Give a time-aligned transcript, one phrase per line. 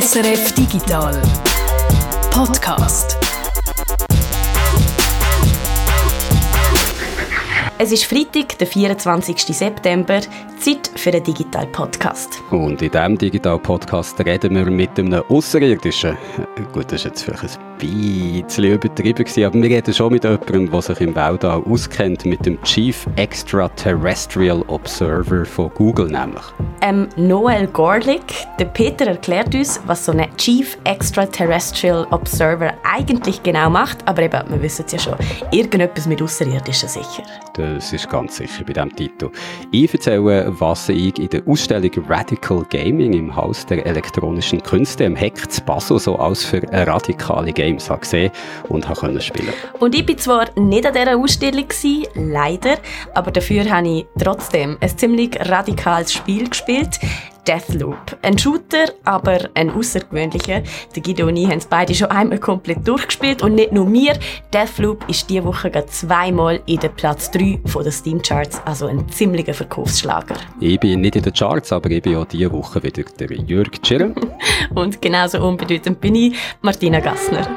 [0.00, 1.20] SRF Digital
[2.30, 3.18] Podcast.
[7.76, 9.54] Es ist Freitag, der 24.
[9.54, 10.22] September,
[10.58, 12.40] Zeit für einen Digital Podcast.
[12.52, 16.16] Und in diesem Digital Podcast reden wir mit einem Außerirdischen.
[16.72, 20.70] Gut, das ist jetzt vielleicht ein bisschen übertrieben gewesen, aber wir reden schon mit jemandem,
[20.70, 26.44] der sich im Weltall auskennt, mit dem Chief Extraterrestrial Observer von Google nämlich.
[26.82, 28.46] Ähm, Noel Gorlick.
[28.60, 34.40] Der Peter erklärt uns, was so ein Chief Extraterrestrial Observer eigentlich genau macht, aber eben,
[34.50, 35.14] wir wissen es ja schon,
[35.50, 37.24] irgendetwas mit Außerirdischen sicher.
[37.54, 39.30] Das ist ganz sicher bei diesem Titel.
[39.72, 45.16] Ich erzähle, was ich in der Ausstellung Radical Gaming im Haus der elektronischen Künste im
[45.16, 48.30] Heck zu Basel so als für radikale Games gesehen
[48.68, 52.78] und habe spielen Und ich war zwar nicht an dieser Ausstellung, gewesen, leider,
[53.14, 56.98] aber dafür habe ich trotzdem ein ziemlich radikales Spiel gespielt.
[57.46, 58.18] Deathloop.
[58.22, 60.62] Ein Shooter, aber ein außergewöhnlicher.
[60.94, 64.18] Der Guido und ich haben es beide schon einmal komplett durchgespielt und nicht nur mir.
[64.52, 68.86] Deathloop ist diese Woche gerade zweimal in der Platz 3 von den Steam Charts, also
[68.86, 70.36] ein ziemlicher Verkaufsschlager.
[70.60, 73.82] Ich bin nicht in den Charts, aber ich bin auch diese Woche wieder der Jürg
[73.82, 74.14] Tschirren.
[74.74, 77.48] und genauso unbedeutend bin ich, Martina Gassner.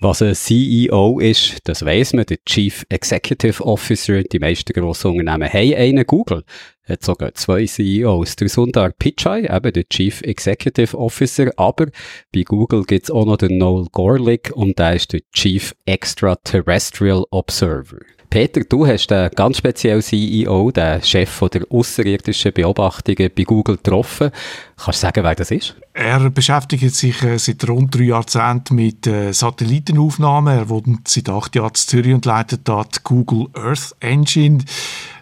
[0.00, 4.22] Was ein CEO ist, das weiss man, der Chief Executive Officer.
[4.22, 6.04] Die meisten grossen Unternehmen haben einen.
[6.04, 6.44] Google
[6.86, 8.36] hat sogar zwei CEOs.
[8.36, 11.86] Der Sundar Pichai, eben der Chief Executive Officer, aber
[12.34, 17.24] bei Google gibt es auch noch den Noel Gorlick und der ist der Chief Extraterrestrial
[17.30, 18.00] Observer.
[18.34, 23.76] Peter, du hast den ganz speziellen CEO, den Chef von der außerirdischen Beobachtungen bei Google
[23.76, 24.32] getroffen.
[24.76, 25.76] Kannst du sagen, wer das ist?
[25.92, 30.58] Er beschäftigt sich äh, seit rund drei Jahrzehnten mit äh, Satellitenaufnahmen.
[30.58, 34.64] Er wohnt seit acht Jahren in Zürich und leitet dort Google Earth Engine.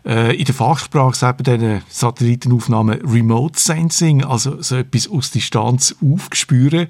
[0.07, 5.95] Äh, in der Fachsprache sagt man diesen Satellitenaufnahmen Remote Sensing, also so etwas aus Distanz
[6.03, 6.89] aufgespüren.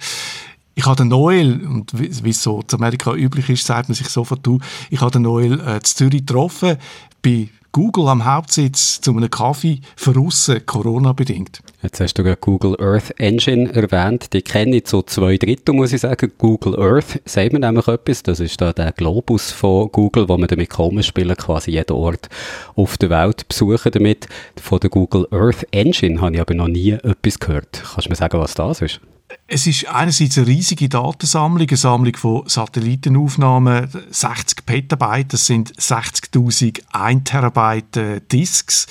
[0.74, 4.08] Ich habe den Noel, und wie es so in Amerika üblich ist, sagt man sich
[4.08, 4.58] sofort, du,
[4.90, 6.78] ich habe den Noel äh, in Zürich getroffen,
[7.20, 11.62] bei Google am Hauptsitz zu einem Kaffee verrissen, Corona-bedingt.
[11.82, 14.32] Jetzt hast du gerade Google Earth Engine erwähnt.
[14.34, 16.32] Die kenne ich zu zwei Drittel, muss ich sagen.
[16.36, 18.22] Google Earth, sagt man nämlich etwas.
[18.22, 22.28] Das ist da der Globus von Google, wo man damit kommen spielen, quasi jeden Ort
[22.76, 24.26] auf der Welt besuchen damit.
[24.60, 27.82] Von der Google Earth Engine habe ich aber noch nie etwas gehört.
[27.82, 29.00] Kannst du mir sagen, was das ist?
[29.46, 36.82] Es ist einerseits eine riesige Datensammlung, eine Sammlung von Satellitenaufnahmen, 60 Petabyte, das sind 60.000
[36.92, 38.86] 1 Terabyte Disks.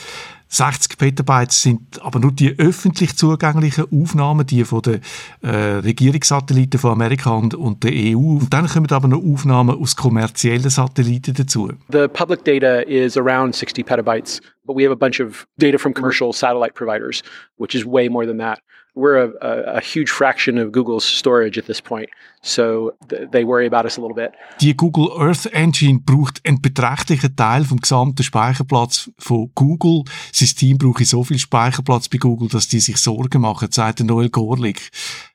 [0.52, 5.00] 60 Petabyte sind aber nur die öffentlich zugänglichen Aufnahmen, die von den
[5.41, 8.18] äh, Regierungssatelliten von Amerika und, und der EU.
[8.18, 11.72] Und dann kommen aber noch Aufnahmen aus kommerziellen Satelliten dazu.
[11.90, 15.94] The public data is around 60 petabytes, but we have a bunch of data from
[15.94, 17.23] commercial satellite providers,
[17.58, 18.59] which is way more than that.
[18.94, 22.09] We're a, a, a, huge fraction of Google's storage at this point.
[22.41, 24.31] So th they worry about us a little bit.
[24.59, 30.03] Die Google Earth Engine braucht einen beträchtlichen Teil vom gesamten Speicherplatz von Google.
[30.31, 34.29] Sein Team braucht so viel Speicherplatz bei Google, dass die sich Sorgen machen, sagt Noel
[34.29, 34.91] Gorlick.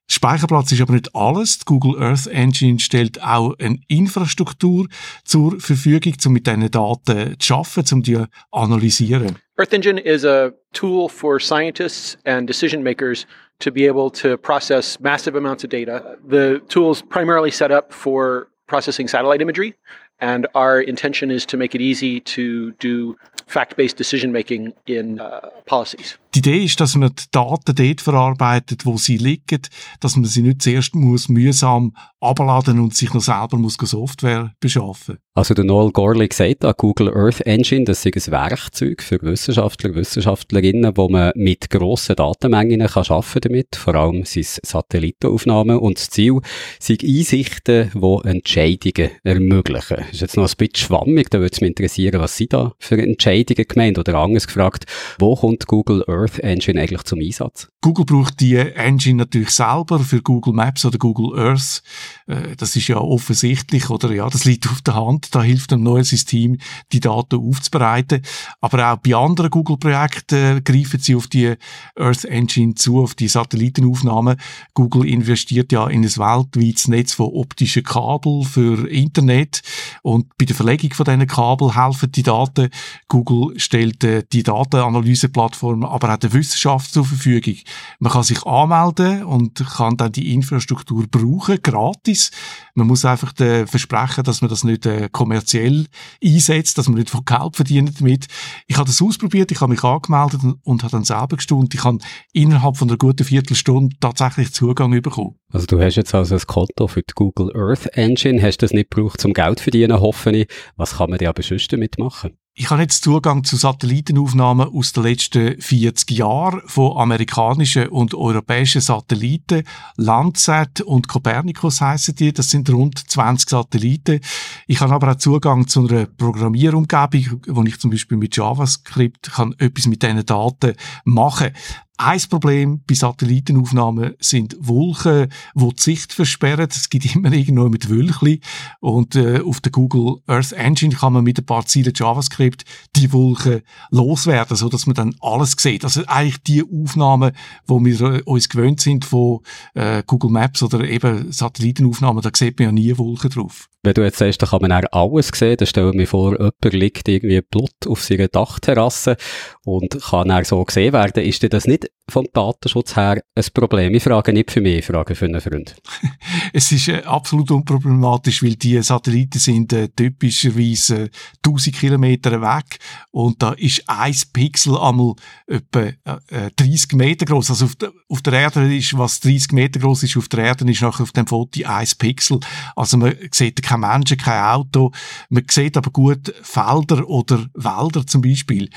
[0.08, 1.58] Speicherplatz ist aber nicht alles.
[1.58, 4.86] Die Google Earth Engine stellt auch eine Infrastruktur
[5.24, 9.36] zur Verfügung, um mit diesen Daten zu arbeiten, um die analysieren.
[9.58, 13.24] Earth Engine is a tool for scientists and decision makers
[13.60, 16.18] to be able to process massive amounts of data.
[16.26, 19.74] The tool is primarily set up for processing satellite imagery,
[20.20, 25.48] and our intention is to make it easy to do fact-based decision making in uh,
[25.64, 26.18] policies.
[26.36, 29.62] Die Idee ist, dass man die Daten dort verarbeitet, wo sie liegen,
[30.00, 35.16] dass man sie nicht zuerst muss mühsam abladen und sich noch selber muss Software beschaffen.
[35.34, 39.94] Also der Noel Gorley sagt an Google Earth Engine, das ist ein Werkzeug für Wissenschaftler,
[39.94, 46.10] Wissenschaftlerinnen, wo man mit grossen Datenmengen kann arbeiten damit, vor allem sind Satellitenaufnahmen und das
[46.10, 46.40] Ziel
[46.80, 49.98] sind Einsichten, die Entscheidungen ermöglichen.
[49.98, 52.72] Das ist jetzt noch ein bisschen schwammig, da würde es mich interessieren, was Sie da
[52.78, 54.84] für Entscheidungen gemeint oder anders gefragt,
[55.18, 57.68] wo kommt Google Earth Earth Engine eigentlich zum Einsatz?
[57.80, 61.82] Google braucht die Engine natürlich selber für Google Maps oder Google Earth.
[62.26, 65.34] Äh, das ist ja offensichtlich oder ja, das liegt auf der Hand.
[65.34, 66.58] Da hilft einem neuen System,
[66.92, 68.22] die Daten aufzubereiten.
[68.60, 71.54] Aber auch bei anderen Google-Projekten greifen sie auf die
[71.94, 74.40] Earth Engine zu, auf die Satellitenaufnahmen.
[74.74, 79.60] Google investiert ja in ein weltweites Netz von optischen Kabel für Internet
[80.02, 82.70] und bei der Verlegung von diesen Kabel helfen die Daten
[83.08, 87.56] Google Google stellt äh, die Datenanalyseplattform aber auch der Wissenschaft zur Verfügung.
[87.98, 92.30] Man kann sich anmelden und kann dann die Infrastruktur brauchen, gratis.
[92.74, 95.86] Man muss einfach äh, versprechen, dass man das nicht äh, kommerziell
[96.22, 98.26] einsetzt, dass man nicht von Geld verdient damit.
[98.66, 101.74] Ich habe das ausprobiert, ich habe mich angemeldet und, und habe dann selber gestaunt.
[101.74, 101.98] Ich habe
[102.32, 105.36] innerhalb von einer guten Viertelstunde tatsächlich Zugang bekommen.
[105.52, 108.90] Also du hast jetzt also ein Konto für die Google Earth Engine, hast das nicht
[108.90, 110.48] gebraucht zum Geld verdienen, hoffe ich.
[110.76, 112.36] Was kann man denn aber sonst damit machen?
[112.58, 118.80] Ich habe jetzt Zugang zu Satellitenaufnahmen aus den letzten 40 Jahren von amerikanischen und europäischen
[118.80, 119.62] Satelliten.
[119.98, 122.32] Landsat und Copernicus heissen die.
[122.32, 124.20] Das sind rund 20 Satelliten.
[124.66, 129.54] Ich habe aber auch Zugang zu einer Programmierumgebung, wo ich zum Beispiel mit JavaScript kann
[129.58, 131.50] etwas mit diesen Daten machen
[131.98, 136.68] ein Problem bei Satellitenaufnahmen sind Wolken, die die Sicht versperren.
[136.70, 138.40] Es gibt immer irgendwo mit Wölkchen.
[138.80, 142.64] Und äh, auf der Google Earth Engine kann man mit ein paar Zeilen JavaScript
[142.96, 145.84] die Wolken loswerden, so dass man dann alles sieht.
[145.84, 147.32] Also eigentlich die Aufnahmen,
[147.66, 149.40] wo wir äh, uns gewöhnt sind von
[149.74, 153.68] äh, Google Maps oder eben Satellitenaufnahmen, da sieht man ja nie Wolken drauf.
[153.86, 156.72] Wenn du jetzt sagst, da kann man auch alles sehen, dann stell mir vor, jemand
[156.72, 159.16] liegt irgendwie Blut auf seiner Dachterrasse
[159.64, 161.22] und kann dann so gesehen werden.
[161.22, 163.94] Ist dir das nicht vom Datenschutz her ein Problem?
[163.94, 165.74] Ich frage nicht für mich, ich frage für einen Freund.
[166.52, 171.10] es ist äh, absolut unproblematisch, weil die Satelliten sind äh, typischerweise äh,
[171.44, 172.78] 1000 Kilometer weg
[173.10, 175.14] und da ist ein Pixel einmal
[175.46, 177.50] etwa äh, 30 äh, Meter groß.
[177.50, 177.68] Also
[178.08, 181.12] auf der, Erde ist, was 30 Meter groß ist, auf der Erde ist nachher auf
[181.12, 182.38] dem Foto ein Pixel.
[182.76, 184.92] Also man sieht kein Menschen, kein Auto.
[185.28, 188.70] Man sieht aber gut Felder oder Wälder zum Beispiel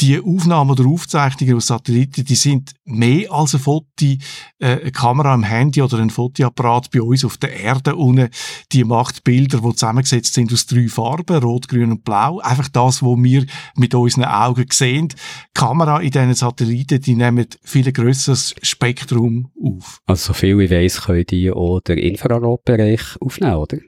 [0.00, 4.16] die Aufnahmen oder Aufzeichnungen aus Satelliten, die sind mehr als ein Foto, äh,
[4.60, 8.28] eine Kamera im Handy oder ein Fotoapparat bei uns auf der Erde unten.
[8.72, 12.38] Die macht Bilder, die zusammengesetzt sind aus drei Farben, Rot, Grün und Blau.
[12.38, 15.08] Einfach das, was wir mit unseren Augen sehen.
[15.08, 15.16] Die
[15.54, 20.00] Kamera in diesen Satelliten, die nehmen viel grösseres Spektrum auf.
[20.06, 23.78] Also, so viel ich weiss, können die auch den Infrarotbereich aufnehmen, oder?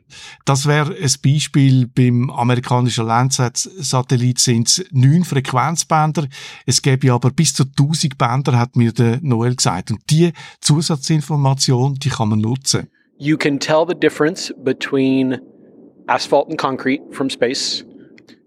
[0.45, 1.87] Das wäre ein Beispiel.
[1.87, 6.27] Beim amerikanischen Landsat-Satellit sind es neun Frequenzbänder Bänder.
[6.67, 9.91] Es gäbe aber bis zu 1000 Bänder, hat mir der Noel gesagt.
[9.91, 12.89] Und die Zusatzinformation, die kann man nutzen.
[13.19, 15.41] You can tell the difference between
[16.09, 17.85] asphalt and concrete from space,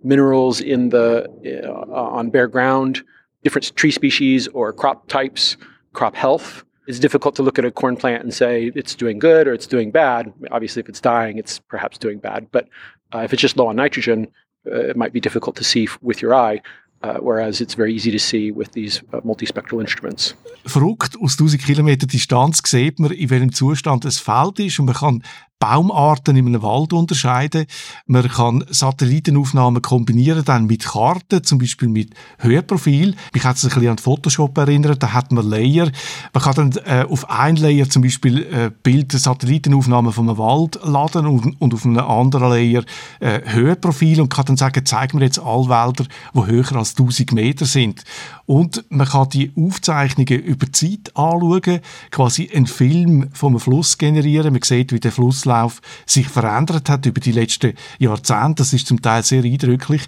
[0.03, 3.03] minerals in the uh, on bare ground,
[3.43, 5.57] different tree species or crop types,
[5.93, 6.63] crop health.
[6.87, 9.67] It's difficult to look at a corn plant and say it's doing good or it's
[9.67, 10.33] doing bad.
[10.51, 12.47] Obviously, if it's dying, it's perhaps doing bad.
[12.51, 12.67] But
[13.13, 14.27] uh, if it's just low on nitrogen,
[14.65, 16.61] uh, it might be difficult to see with your eye.
[17.03, 20.35] Uh, whereas it's very easy to see with these uh, multispectral instruments.
[20.63, 24.95] Verrückt, aus 1000 Kilometer Distanz sieht man, in welchem Zustand es Feld ist und man
[24.95, 25.23] kann
[25.59, 27.65] Baumarten in einem Wald unterscheiden.
[28.05, 33.15] Man kann Satellitenaufnahmen kombinieren dann mit Karten, zum Beispiel mit Höhenprofil.
[33.33, 35.89] Mich hat es ein bisschen an Photoshop erinnert, da hat man Layer.
[36.33, 40.79] Man kann dann äh, auf ein Layer zum Beispiel äh, Bild Satellitenaufnahmen von einem Wald
[40.83, 42.83] laden und, und auf einem anderen Layer
[43.21, 47.31] äh, Höhenprofil und kann dann sagen, zeig mir jetzt alle Wälder, die höher als 1000
[47.31, 48.03] Meter sind.
[48.45, 51.79] Und man kann die Aufzeichnungen über Zeit anschauen,
[52.11, 54.51] quasi einen Film vom Fluss generieren.
[54.51, 58.55] Man sieht, wie der Fluss Lebenslauf sich verändert hat über die letzten Jahrzehnte.
[58.63, 60.07] Das ist zum Teil sehr eindrücklich.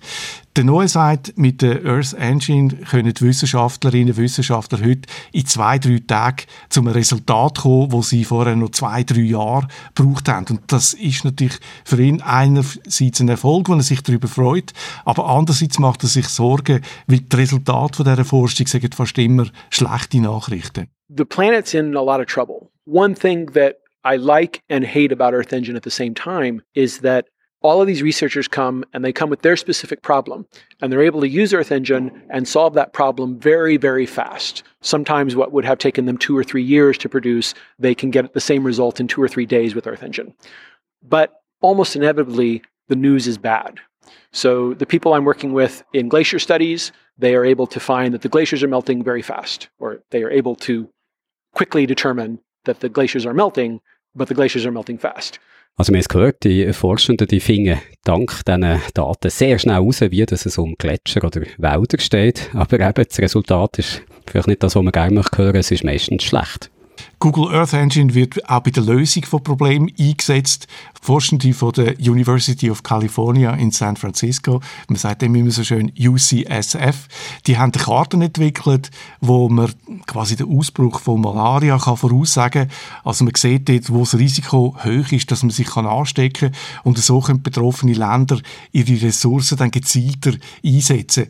[0.55, 5.01] Der Neue sagt, mit der Earth Engine können die Wissenschaftlerinnen und Wissenschaftler heute
[5.33, 9.67] in zwei, drei Tagen zu einem Resultat kommen, wo sie vorher noch zwei, drei Jahre
[9.93, 10.45] gebraucht haben.
[10.49, 14.71] Und das ist natürlich für ihn einerseits ein Erfolg, wo er sich darüber freut,
[15.03, 19.47] aber andererseits macht er sich Sorgen, weil die Resultate von dieser Forschung sagen fast immer
[19.69, 20.87] schlechte Nachrichten.
[21.09, 22.71] The planet's in a lot of trouble.
[22.85, 23.75] One thing that
[24.05, 27.27] I like and hate about Earth Engine at the same time is that
[27.63, 30.45] all of these researchers come and they come with their specific problem
[30.79, 34.61] and they're able to use Earth Engine and solve that problem very, very fast.
[34.81, 38.31] Sometimes what would have taken them two or three years to produce, they can get
[38.33, 40.35] the same result in two or three days with Earth Engine.
[41.01, 43.79] But almost inevitably, the news is bad.
[44.31, 48.21] So the people I'm working with in glacier studies, they are able to find that
[48.21, 50.87] the glaciers are melting very fast, or they are able to
[51.55, 53.81] quickly determine that the glaciers are melting
[54.15, 55.39] but the glaciers are melting fast.
[55.77, 59.99] Also wir haben es gehört, die Forschenden die finden dank diesen Daten sehr schnell heraus,
[60.01, 62.49] wie dass es um Gletscher oder Wälder steht.
[62.53, 65.83] Aber eben das Resultat ist vielleicht nicht das, was man gerne hören möchte, es ist
[65.83, 66.71] meistens schlecht.
[67.19, 70.67] Google Earth Engine wird auch bei der Lösung von Problemen eingesetzt.
[71.01, 75.91] Forschende von der University of California in San Francisco, man sagt dem immer so schön
[75.97, 77.07] UCSF,
[77.45, 78.89] die haben Karten entwickelt,
[79.21, 79.71] wo man
[80.07, 82.77] quasi den Ausbruch von Malaria kann voraussagen kann.
[83.03, 86.59] Also man sieht dort, wo das Risiko hoch ist, dass man sich kann anstecken kann
[86.83, 88.39] und so können betroffene Länder
[88.71, 91.27] ihre Ressourcen dann gezielter einsetzen.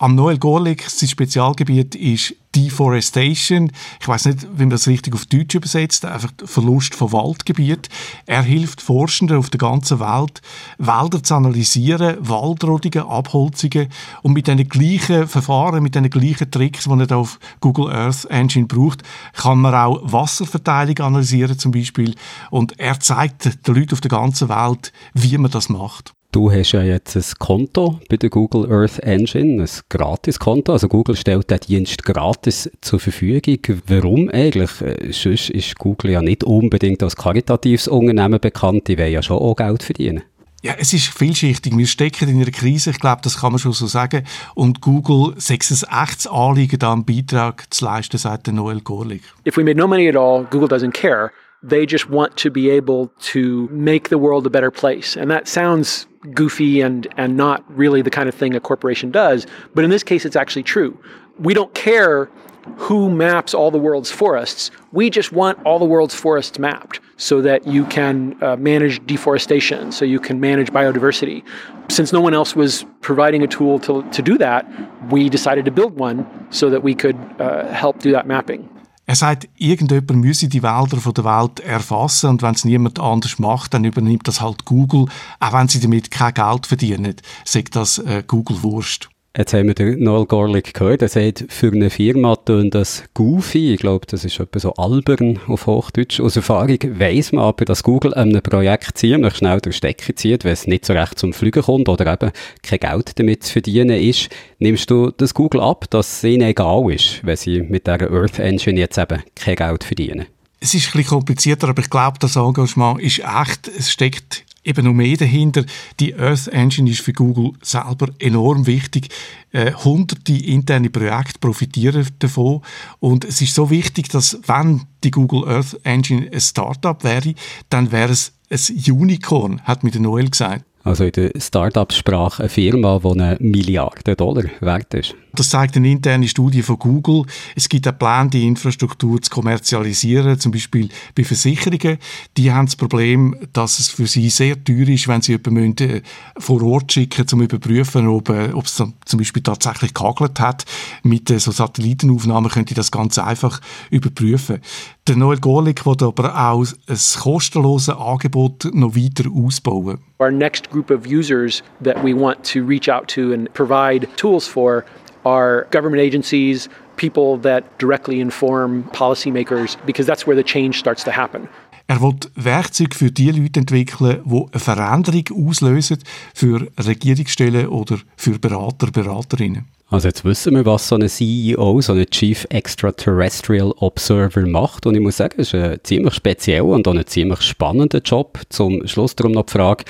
[0.00, 3.72] Am Noel Gorlik, sein Spezialgebiet ist Deforestation.
[4.00, 7.88] Ich weiß nicht, wie man das richtig auf Deutsch übersetzt, einfach Verlust von Waldgebiet.
[8.24, 10.40] Er hilft Forschenden auf der ganzen Welt,
[10.78, 13.88] Wälder zu analysieren, Waldrodungen, Abholzungen
[14.22, 18.66] und mit den gleichen Verfahren, mit den gleichen Tricks, die er auf Google Earth Engine
[18.66, 19.02] braucht,
[19.32, 22.14] kann man auch Wasserverteilung analysieren zum Beispiel
[22.52, 26.14] und er zeigt den Leuten auf der ganzen Welt, wie man das macht.
[26.30, 30.72] Du hast ja jetzt ein Konto bei der Google Earth Engine, ein Gratis-Konto.
[30.72, 33.80] Also Google stellt den Dienst gratis zur Verfügung.
[33.86, 34.82] Warum eigentlich?
[34.82, 38.88] Äh, sonst ist Google ja nicht unbedingt als karitatives Unternehmen bekannt.
[38.88, 40.22] Die wollen ja schon auch Geld verdienen.
[40.62, 41.74] Ja, es ist vielschichtig.
[41.74, 44.24] Wir stecken in einer Krise, ich glaube, das kann man schon so sagen.
[44.54, 49.22] Und Google sechs es echtes Anliegen, da einen Beitrag zu leisten, sagt Noel Gorlich.
[49.46, 51.30] If we made no money at all, Google doesn't care.
[51.62, 55.16] They just want to be able to make the world a better place.
[55.16, 59.46] And that sounds goofy and, and not really the kind of thing a corporation does.
[59.74, 60.98] But in this case, it's actually true.
[61.38, 62.30] We don't care
[62.76, 64.70] who maps all the world's forests.
[64.92, 69.90] We just want all the world's forests mapped so that you can uh, manage deforestation,
[69.90, 71.42] so you can manage biodiversity.
[71.90, 74.66] Since no one else was providing a tool to, to do that,
[75.10, 78.68] we decided to build one so that we could uh, help do that mapping.
[79.08, 83.72] Er sagt, irgendjemand müsse die Wälder der Welt erfassen und wenn es niemand anders macht,
[83.72, 85.06] dann übernimmt das halt Google,
[85.40, 87.16] auch wenn sie damit kein Geld verdienen.
[87.46, 89.08] Sagt das äh, Google Wurst.
[89.38, 91.00] Jetzt haben wir den Noel Gorlick gehört.
[91.00, 93.72] Er sagt, für eine Firma tun das goofy.
[93.74, 96.18] Ich glaube, das ist etwas so albern auf Hochdeutsch.
[96.18, 100.54] Aus Erfahrung weiss man aber, dass Google einem Projekt ziemlich schnell den Stecker zieht, wenn
[100.54, 102.32] es nicht so recht zum Fliegen kommt oder eben
[102.64, 104.28] kein Geld damit zu verdienen ist.
[104.58, 108.40] Nimmst du das Google ab, dass es ihnen egal ist, wenn sie mit der Earth
[108.40, 110.26] Engine jetzt eben kein Geld verdienen?
[110.58, 114.84] Es ist ein bisschen komplizierter, aber ich glaube, das Engagement ist echt, es steckt eben
[114.84, 115.64] noch mehr dahinter.
[116.00, 119.08] Die Earth Engine ist für Google selber enorm wichtig.
[119.52, 122.62] Äh, hunderte interne Projekte profitieren davon.
[123.00, 127.34] Und es ist so wichtig, dass wenn die Google Earth Engine ein Startup wäre,
[127.70, 130.64] dann wäre es ein Unicorn, hat mir der Noel gesagt.
[130.84, 135.14] Also in der Start-up-Sprache eine Firma, die eine Milliarde Dollar wert ist.
[135.32, 137.24] Das zeigt eine interne Studie von Google.
[137.54, 141.98] Es gibt einen Plan, die Infrastruktur zu kommerzialisieren, zum Beispiel bei Versicherungen.
[142.36, 146.02] Die haben das Problem, dass es für sie sehr teuer ist, wenn sie jemanden äh,
[146.38, 150.64] vor Ort schicken, um zu überprüfen, ob, äh, ob es zum Beispiel tatsächlich gehagelt hat.
[151.02, 154.60] Mit äh, so Satellitenaufnahmen könnt ihr das ganz einfach überprüfen.
[155.06, 159.98] Der Noel Gorlik will aber auch ein kostenloses Angebot noch weiter ausbauen.
[160.20, 164.46] Our next group of users that we want to reach out to and provide tools
[164.46, 164.84] for
[165.24, 171.10] are government agencies, people that directly inform policymakers, because that's where the change starts to
[171.10, 171.48] happen.
[171.90, 175.98] Er will Werkzeuge für die Leute entwickeln, die eine Veränderung auslösen
[176.34, 179.64] für Regierungsstellen oder für Berater, Beraterinnen.
[179.88, 184.84] Also jetzt wissen wir, was so ein CEO, so ein Chief Extraterrestrial Observer macht.
[184.84, 188.38] Und ich muss sagen, es ist ein ziemlich spezieller und auch ein ziemlich spannender Job.
[188.50, 189.84] Zum Schluss darum noch die Frage,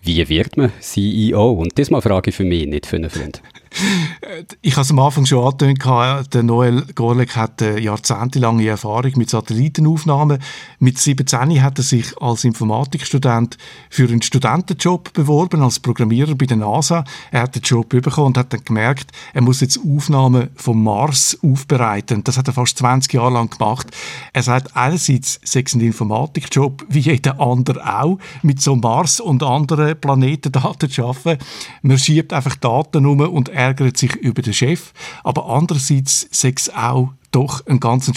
[0.00, 1.52] wie wird man CEO?
[1.52, 3.42] Und diesmal frage ich für mich, nicht für einen Freund.
[4.60, 9.30] Ich habe es am Anfang schon angetönt, der Noel Gorlek hat eine jahrzehntelange Erfahrung mit
[9.30, 10.38] Satellitenaufnahmen.
[10.78, 13.56] Mit 17 hat er sich als Informatikstudent
[13.88, 17.04] für einen Studentenjob beworben, als Programmierer bei der NASA.
[17.30, 21.38] Er hat den Job bekommen und hat dann gemerkt, er muss jetzt Aufnahmen vom Mars
[21.42, 22.24] aufbereiten.
[22.24, 23.88] Das hat er fast 20 Jahre lang gemacht.
[24.32, 29.42] Er sagt, einerseits sei es ein Informatikjob, wie jeder andere auch, mit so Mars und
[29.42, 31.42] anderen Planetendaten zu arbeiten.
[31.82, 34.92] Man schiebt einfach Daten um und er ärgert sich über den Chef,
[35.22, 38.10] aber andererseits sei es auch doch ganz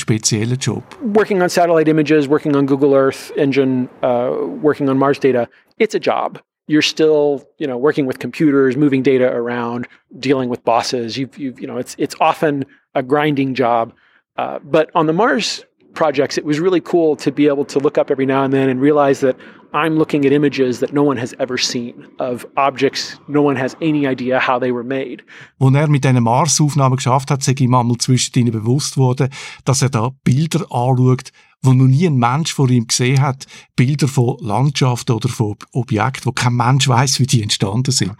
[0.59, 0.83] Job.
[1.01, 5.47] Working on satellite images, working on Google Earth Engine, uh, working on Mars data,
[5.77, 6.41] it's a job.
[6.67, 9.87] You're still, you know, working with computers, moving data around,
[10.19, 11.15] dealing with bosses.
[11.15, 13.93] You've, you've you know, it's it's often a grinding job.
[14.37, 15.63] Uh, but on the Mars
[15.95, 18.69] projects, it was really cool to be able to look up every now and then
[18.69, 19.35] and realize that
[19.73, 23.75] I'm looking at images that no one has ever seen of objects no one has
[23.81, 25.23] any idea how they were made.
[25.59, 29.29] Als er mit diesen Mars-Aufnahmen geschafft hat, sei ihm einmal zwischendrin bewusst worden,
[29.65, 33.47] dass er da Bilder anschaut, wo noch nie ein Mensch vor ihm gesehen hat.
[33.75, 38.13] Bilder von Landschaften oder von Objekten, wo kein Mensch weiß, wie die entstanden sind.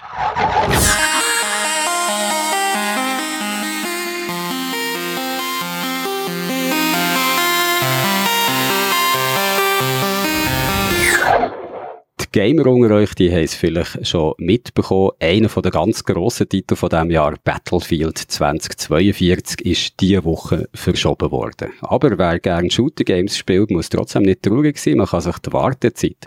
[12.36, 15.12] Gamer unter euch, die haben es vielleicht schon mitbekommen.
[15.22, 21.72] Einer der ganz grossen Titel von diesem Jahr, Battlefield 2042, ist diese Woche verschoben worden.
[21.80, 24.98] Aber wer gerne Shooter Games spielt, muss trotzdem nicht traurig sein.
[24.98, 26.18] Man kann sich die Wartezeit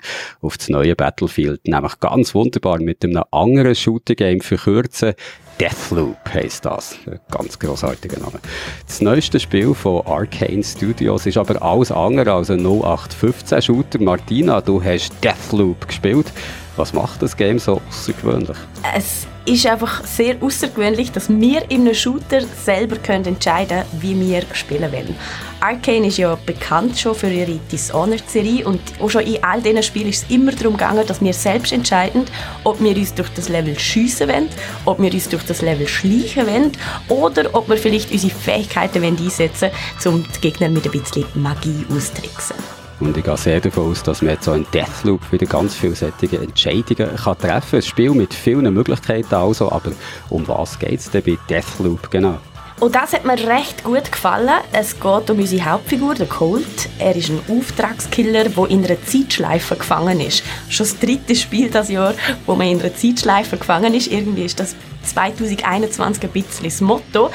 [0.40, 5.12] auf das neue Battlefield nämlich ganz wunderbar mit einem anderen Shooter Game verkürzen.
[5.60, 6.96] Deathloop heisst das.
[7.06, 8.38] Ein ganz grossartiger Name.
[8.86, 14.00] Das neueste Spiel von Arcane Studios ist aber alles andere als ein 0815 Shooter.
[14.00, 16.32] Martina, du hast Deathloop gespielt.
[16.76, 18.56] Was macht das Game so außergewöhnlich?
[18.94, 24.20] Es ist einfach sehr außergewöhnlich, dass wir in einem Shooter selber können entscheiden können, wie
[24.20, 25.16] wir spielen wollen.
[25.60, 30.08] Arcane ist ja bekannt schon für ihre Dishonored-Serie und auch schon in all diesen Spielen
[30.08, 32.26] ist es immer darum gegangen, dass wir selbst entscheiden,
[32.62, 34.48] ob wir uns durch das Level schiessen wollen,
[34.84, 36.72] ob wir uns durch das Level schleichen wollen
[37.08, 39.70] oder ob wir vielleicht unsere Fähigkeiten einsetzen
[40.04, 42.77] wollen, um die Gegner mit ein bisschen Magie auszutricksen.
[43.00, 46.38] Und ich gehe sehr davon aus, dass man jetzt so in Deathloop wieder ganz vielseitige
[46.38, 47.78] Entscheidungen kann treffen kann.
[47.78, 49.92] Ein Spiel mit vielen Möglichkeiten also, aber
[50.30, 52.38] um was geht es denn bei Deathloop genau?
[52.80, 54.60] Und das hat mir recht gut gefallen.
[54.72, 56.88] Es geht um unsere Hauptfigur, den Colt.
[57.00, 60.44] Er ist ein Auftragskiller, der in einer Zeitschleife gefangen ist.
[60.68, 62.14] Schon das dritte Spiel das Jahr,
[62.46, 64.06] wo man in einer Zeitschleife gefangen ist.
[64.06, 64.76] Irgendwie ist das
[65.08, 67.30] 2021 ein bisschen das Motto.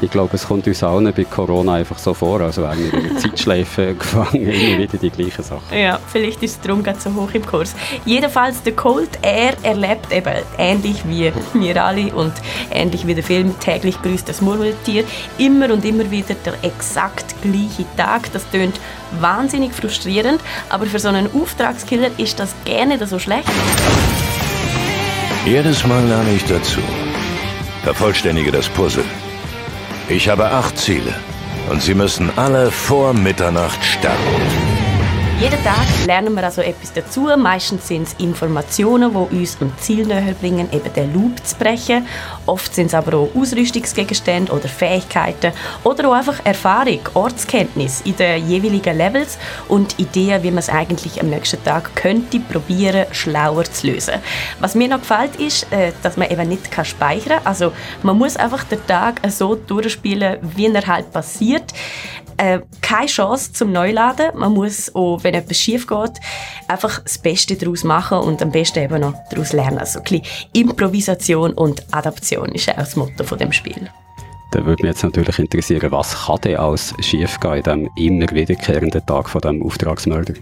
[0.00, 3.08] Ich glaube, es kommt uns allen bei Corona einfach so vor, also wären wir in
[3.08, 5.76] der Zeitschleife gefangen, immer wieder die gleichen Sachen.
[5.76, 7.74] Ja, vielleicht ist es darum gerade so hoch im Kurs.
[8.04, 12.34] Jedenfalls, der Colt, er erlebt eben ähnlich wie wir alle und
[12.70, 15.04] ähnlich wie der Film «Täglich grüßt das Murmeltier»
[15.38, 18.30] immer und immer wieder der exakt gleiche Tag.
[18.32, 18.78] Das tönt
[19.20, 23.48] wahnsinnig frustrierend, aber für so einen Auftragskiller ist das gerne so schlecht.
[25.46, 26.80] Jedes Mal lerne ich dazu.
[27.86, 29.04] Vervollständige das Puzzle.
[30.08, 31.14] Ich habe acht Ziele
[31.70, 34.65] und sie müssen alle vor Mitternacht starten.
[35.38, 37.28] Jeden Tag lernen wir also etwas dazu.
[37.36, 42.06] Meistens sind es Informationen, die uns am Ziel näher bringen, eben den Loop zu brechen.
[42.46, 45.52] Oft sind es aber auch Ausrüstungsgegenstände oder Fähigkeiten
[45.84, 49.36] oder auch einfach Erfahrung, Ortskenntnis in den jeweiligen Levels
[49.68, 54.14] und Ideen, wie man es eigentlich am nächsten Tag könnte probieren, schlauer zu lösen.
[54.60, 57.46] Was mir noch gefällt, ist, äh, dass man eben nicht speichern kann.
[57.46, 61.74] Also man muss einfach den Tag so durchspielen, wie er halt passiert
[62.36, 64.30] äh, keine Chance zum Neuladen.
[64.34, 66.20] Man muss auch, wenn etwas schief geht,
[66.68, 69.78] einfach das Beste daraus machen und am besten eben noch daraus lernen.
[69.78, 73.90] Also ein bisschen Improvisation und Adaption ist auch das Motto von dem Spiel.
[74.52, 79.04] Da würde mich jetzt natürlich interessieren, was kann denn alles schiefgehen in diesem immer wiederkehrenden
[79.04, 80.34] Tag von diesem Auftragsmörder?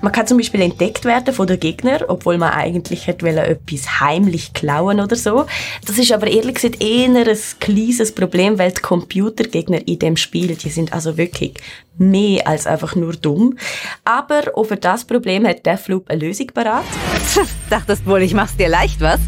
[0.00, 4.52] Man kann zum Beispiel entdeckt werden von den Gegnern, obwohl man eigentlich hätte etwas heimlich
[4.54, 5.46] klauen oder so.
[5.86, 10.56] Das ist aber ehrlich gesagt eher ein kleines Problem, weil die Computergegner in dem Spiel,
[10.56, 11.54] die sind also wirklich
[11.98, 13.58] mehr als einfach nur dumm.
[14.04, 16.84] Aber auch für das Problem hat Deathloop eine Lösung parat.
[17.70, 19.20] Dachtest wohl, ich mach's dir leicht, was?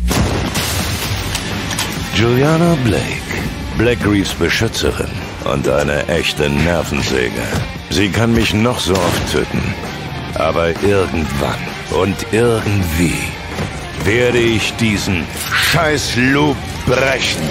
[2.16, 3.23] Juliana Blake.
[3.78, 5.10] Black Reefs Beschützerin
[5.44, 7.42] und eine echte Nervensäge.
[7.90, 9.74] Sie kann mich noch so oft töten.
[10.34, 11.58] Aber irgendwann
[11.90, 13.18] und irgendwie
[14.04, 16.56] werde ich diesen Scheiß-Loop
[16.86, 17.42] brechen.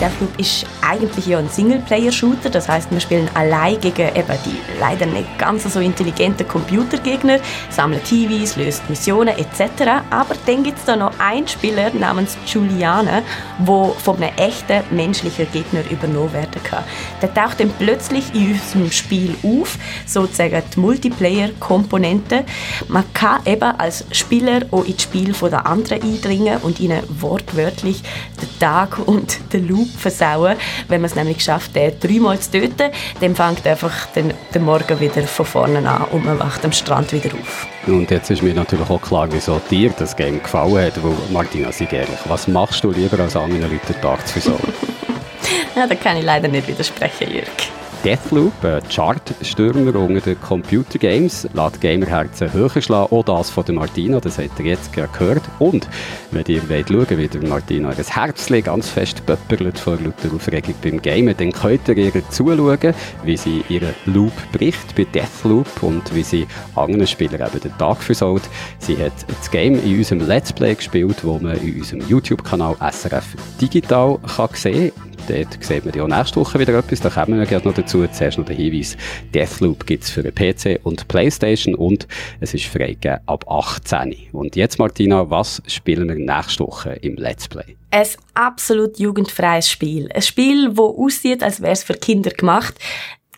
[0.00, 5.04] Deathloop ist eigentlich ja ein Singleplayer-Shooter, das heißt, wir spielen allein gegen eben die leider
[5.04, 10.02] nicht ganz so intelligenten Computergegner, sammeln TVs, löst Missionen etc.
[10.08, 13.22] Aber dann gibt es da noch einen Spieler namens Juliane,
[13.58, 16.84] wo von einem echten menschlichen Gegner übernommen werden kann.
[17.20, 22.44] Der taucht dann plötzlich in unserem Spiel auf, sozusagen die Multiplayer-Komponente.
[22.88, 28.02] Man kann eben als Spieler auch ins Spiel der anderen eindringen und ihnen wortwörtlich
[28.40, 30.56] den Tag und den Loop versauen.
[30.88, 35.00] Wenn man es nämlich schafft, den dreimal zu töten, dann fängt einfach den, der Morgen
[35.00, 37.66] wieder von vorne an und man wacht am Strand wieder auf.
[37.86, 41.02] Und jetzt ist mir natürlich auch klar, wieso dir das Game gefallen hat.
[41.02, 44.72] Weil, Martina, sei ehrlich, was machst du lieber als anderen Leuten den Tag zu versauen?
[45.76, 47.79] ja, da kann ich leider nicht widersprechen, Jürg.
[48.04, 53.14] Deathloop, ein Chartstürmer unter den Computer Games, lässt Gamerherzen höher schlagen.
[53.14, 55.42] Auch das von der Martina, das habt ihr jetzt gehört.
[55.58, 55.86] Und
[56.30, 60.74] wenn ihr wollt schauen, wie der Martina das Herzchen ganz fest pöpperlet vor lauter Aufregung
[60.82, 66.14] beim Gamen, dann könnt ihr ihr zuschauen, wie sie ihren Loop bricht bei Deathloop und
[66.14, 68.42] wie sie anderen Spielern eben den Tag versaut.
[68.78, 73.36] Sie hat das Game in unserem Let's Play gespielt, wo man in unserem YouTube-Kanal SRF
[73.60, 75.09] Digital kann sehen kann.
[75.30, 77.00] Dort sieht man ja nächste Woche wieder etwas.
[77.00, 78.04] Da kommen wir gerade noch dazu.
[78.08, 78.96] Zuerst noch der Hinweis.
[79.32, 82.08] Deathloop gibt es für den PC und Playstation und
[82.40, 84.16] es ist freigegeben ab 18.
[84.32, 87.76] Und jetzt, Martina, was spielen wir nächste Woche im Let's Play?
[87.92, 90.10] Ein absolut jugendfreies Spiel.
[90.12, 92.74] Ein Spiel, das aussieht, als wäre es für Kinder gemacht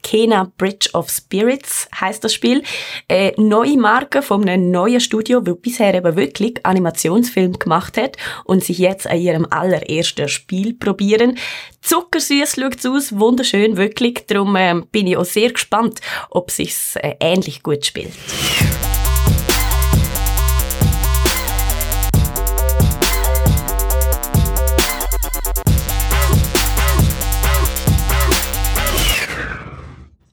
[0.02, 2.62] Kena Bridge of Spirits heißt das Spiel.
[3.08, 8.64] Eine neue Marke von einem neuen Studio, das bisher eben wirklich Animationsfilm gemacht hat und
[8.64, 11.38] sich jetzt an ihrem allerersten Spiel probieren.
[11.80, 14.24] Zuckersüß es aus, wunderschön, wirklich.
[14.26, 18.12] Darum ähm, bin ich auch sehr gespannt, ob sich äh, ähnlich gut spielt.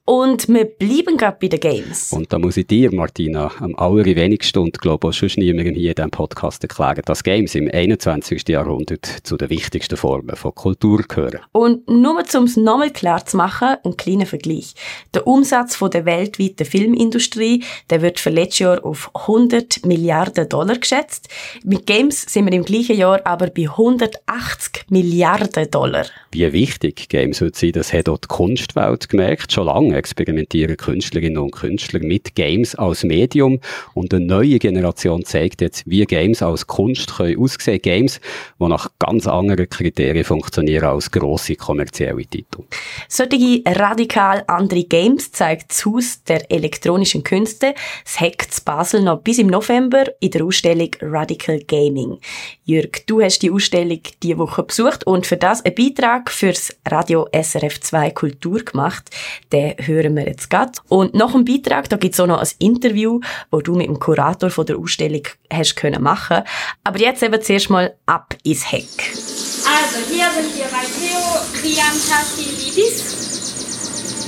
[0.09, 2.11] Und wir bleiben gerade bei den Games.
[2.13, 5.95] Und da muss ich dir, Martina, am allerwenigsten und glaube auch schon niemandem hier in
[5.95, 8.49] diesem Podcast erklären, dass Games im 21.
[8.49, 11.41] Jahrhundert zu den wichtigsten Formen von Kultur gehören.
[11.51, 14.73] Und nur um es nochmal klar zu machen, ein kleiner Vergleich.
[15.13, 20.79] Der Umsatz von der weltweiten Filmindustrie, der wird für letztes Jahr auf 100 Milliarden Dollar
[20.79, 21.29] geschätzt.
[21.63, 26.07] Mit Games sind wir im gleichen Jahr aber bei 180 Milliarden Dollar.
[26.31, 31.38] Wie wichtig Games heute sind, das hat auch die Kunstwelt gemerkt, schon lange experimentieren Künstlerinnen
[31.38, 33.59] und Künstler mit Games als Medium
[33.93, 37.81] und eine neue Generation zeigt jetzt, wie Games als Kunst können aussehen.
[37.81, 38.19] Games,
[38.59, 42.63] die nach ganz anderen Kriterien funktionieren als grosse kommerzielle Titel.
[43.07, 49.38] Solche radikal andere Games zeigt das Haus der elektronischen Künste, das Heck Basel noch bis
[49.38, 52.17] im November in der Ausstellung Radical Gaming.
[52.65, 57.27] Jürg, du hast die Ausstellung diese Woche besucht und für das einen Beitrag fürs Radio
[57.33, 59.09] SRF 2 Kultur gemacht.
[59.51, 60.71] Den hören wir jetzt gerade.
[60.88, 63.19] Und nach dem Beitrag, da gibt es auch noch ein Interview,
[63.52, 66.43] wo du mit dem Kurator von der Ausstellung hast können machen.
[66.84, 68.86] Aber jetzt eben zuerst mal ab ins Heck.
[68.88, 71.19] Also hier sind wir bei Theo
[71.60, 73.19] Kriantasilidis.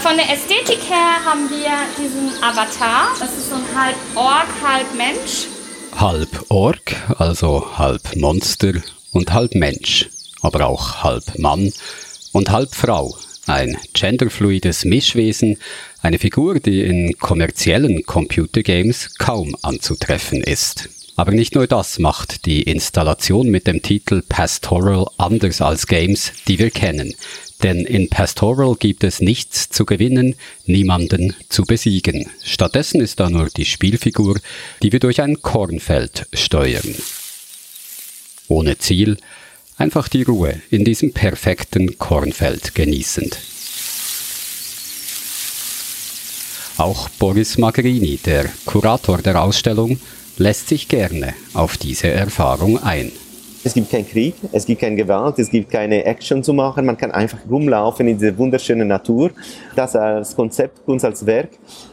[0.01, 3.09] Von der Ästhetik her haben wir diesen Avatar.
[3.19, 5.47] Das ist so ein halb Ork, halb Mensch.
[5.95, 8.73] Halb Ork, also halb Monster
[9.11, 10.09] und halb Mensch,
[10.41, 11.71] aber auch halb Mann
[12.31, 13.15] und halb Frau,
[13.47, 15.57] ein genderfluides Mischwesen,
[16.01, 20.89] eine Figur, die in kommerziellen Computergames kaum anzutreffen ist.
[21.15, 26.57] Aber nicht nur das macht die Installation mit dem Titel Pastoral anders als Games, die
[26.57, 27.13] wir kennen.
[27.61, 32.31] Denn in Pastoral gibt es nichts zu gewinnen, niemanden zu besiegen.
[32.43, 34.39] Stattdessen ist da nur die Spielfigur,
[34.81, 36.95] die wir durch ein Kornfeld steuern.
[38.47, 39.17] Ohne Ziel,
[39.81, 43.39] einfach die Ruhe in diesem perfekten Kornfeld genießend.
[46.77, 49.99] Auch Boris Magrini, der Kurator der Ausstellung,
[50.37, 53.11] lässt sich gerne auf diese Erfahrung ein.
[53.63, 56.85] Es gibt keinen Krieg, es gibt keine Gewalt, es gibt keine Action zu machen.
[56.85, 59.31] Man kann einfach rumlaufen in dieser wunderschönen Natur.
[59.75, 61.49] Das als Konzept, Kunst als Werk,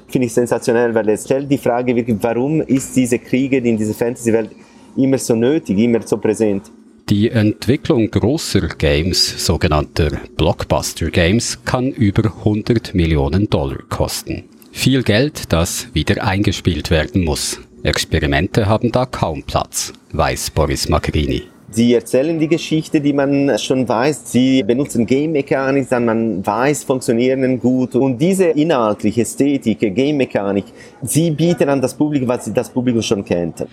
[0.09, 4.51] finde ich sensationell, weil es stellt die Frage warum ist diese Kriege in dieser Fantasy-Welt
[4.97, 6.71] immer so nötig, immer so präsent?
[7.11, 14.45] Die Entwicklung großer Games, sogenannter Blockbuster Games, kann über 100 Millionen Dollar kosten.
[14.73, 17.61] Viel Geld, das wieder eingespielt werden muss.
[17.83, 21.45] Experimente haben da kaum Platz, weiß Boris Macrini.
[21.71, 24.33] Sie erzählen die Geschichte, die man schon weiß.
[24.33, 27.95] Sie benutzen Game-Mechanik, dann man weiß, funktionieren gut.
[27.95, 30.65] Und diese inhaltliche Ästhetik, Game-Mechanik,
[31.03, 33.67] sie bieten an das Publikum, was das Publikum schon kennt.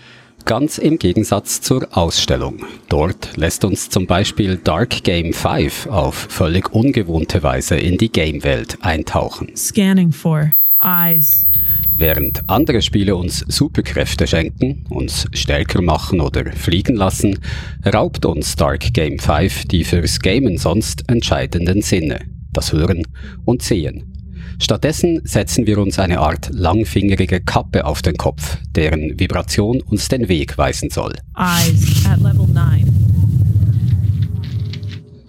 [0.46, 2.64] Ganz im Gegensatz zur Ausstellung.
[2.88, 8.78] Dort lässt uns zum Beispiel Dark Game 5 auf völlig ungewohnte Weise in die Game-Welt
[8.82, 9.56] eintauchen.
[9.56, 11.50] Scanning for eyes.
[11.98, 17.40] Während andere Spiele uns Superkräfte schenken, uns stärker machen oder fliegen lassen,
[17.84, 22.20] raubt uns Dark Game 5 die fürs Gamen sonst entscheidenden Sinne,
[22.54, 23.02] das Hören
[23.46, 24.15] und Sehen.
[24.60, 30.28] Stattdessen setzen wir uns eine Art langfingerige Kappe auf den Kopf, deren Vibration uns den
[30.30, 31.14] Weg weisen soll.
[31.38, 33.06] Eyes at level 9.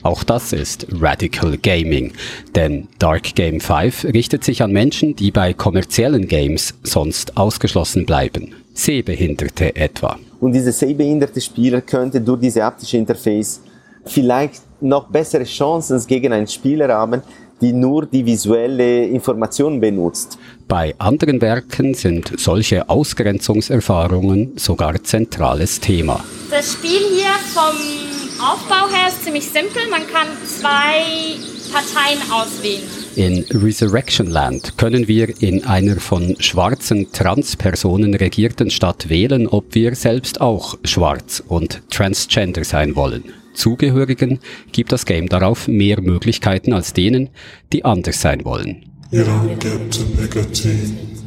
[0.07, 2.13] Auch das ist Radical Gaming,
[2.55, 8.55] denn Dark Game 5 richtet sich an Menschen, die bei kommerziellen Games sonst ausgeschlossen bleiben.
[8.73, 10.17] Sehbehinderte etwa.
[10.39, 13.61] Und diese sehbehinderte Spieler könnte durch diese haptische Interface
[14.05, 17.23] vielleicht noch bessere Chancen gegen einen Spieler haben,
[17.61, 20.39] die nur die visuelle Information benutzt.
[20.69, 26.23] Bei anderen Werken sind solche Ausgrenzungserfahrungen sogar zentrales Thema.
[26.51, 27.77] Das Spiel hier vom
[28.41, 29.83] Aufbau her ist ziemlich simpel.
[29.91, 31.37] Man kann zwei
[31.73, 32.83] Parteien auswählen.
[33.17, 39.95] In Resurrection Land können wir in einer von schwarzen Transpersonen regierten Stadt wählen, ob wir
[39.95, 43.25] selbst auch schwarz und transgender sein wollen.
[43.57, 44.39] Zugehörigen
[44.73, 47.31] gibt das Game darauf mehr Möglichkeiten als denen,
[47.73, 48.85] die anders sein wollen.
[49.11, 51.26] You don't get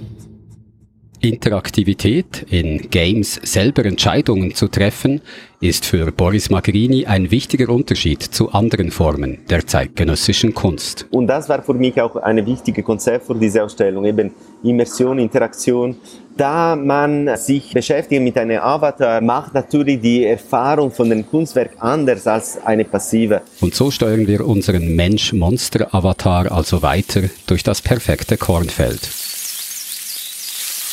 [1.21, 5.21] Interaktivität, in Games selber Entscheidungen zu treffen,
[5.62, 11.05] ist für Boris Magrini ein wichtiger Unterschied zu anderen Formen der zeitgenössischen Kunst.
[11.12, 14.32] Und das war für mich auch ein wichtiges Konzept für diese Ausstellung, eben
[14.63, 15.97] Immersion, Interaktion.
[16.38, 22.25] Da man sich beschäftigt mit einem Avatar, macht natürlich die Erfahrung von dem Kunstwerk anders
[22.25, 23.41] als eine passive.
[23.60, 29.28] Und so steuern wir unseren Mensch-Monster-Avatar also weiter durch das perfekte Kornfeld.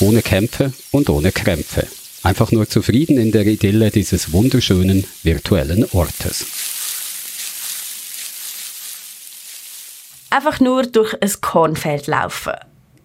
[0.00, 1.86] Ohne Kämpfe und ohne Krämpfe.
[2.22, 6.44] Einfach nur zufrieden in der Idylle dieses wunderschönen virtuellen Ortes.
[10.28, 12.52] Einfach nur durch ein Kornfeld laufen.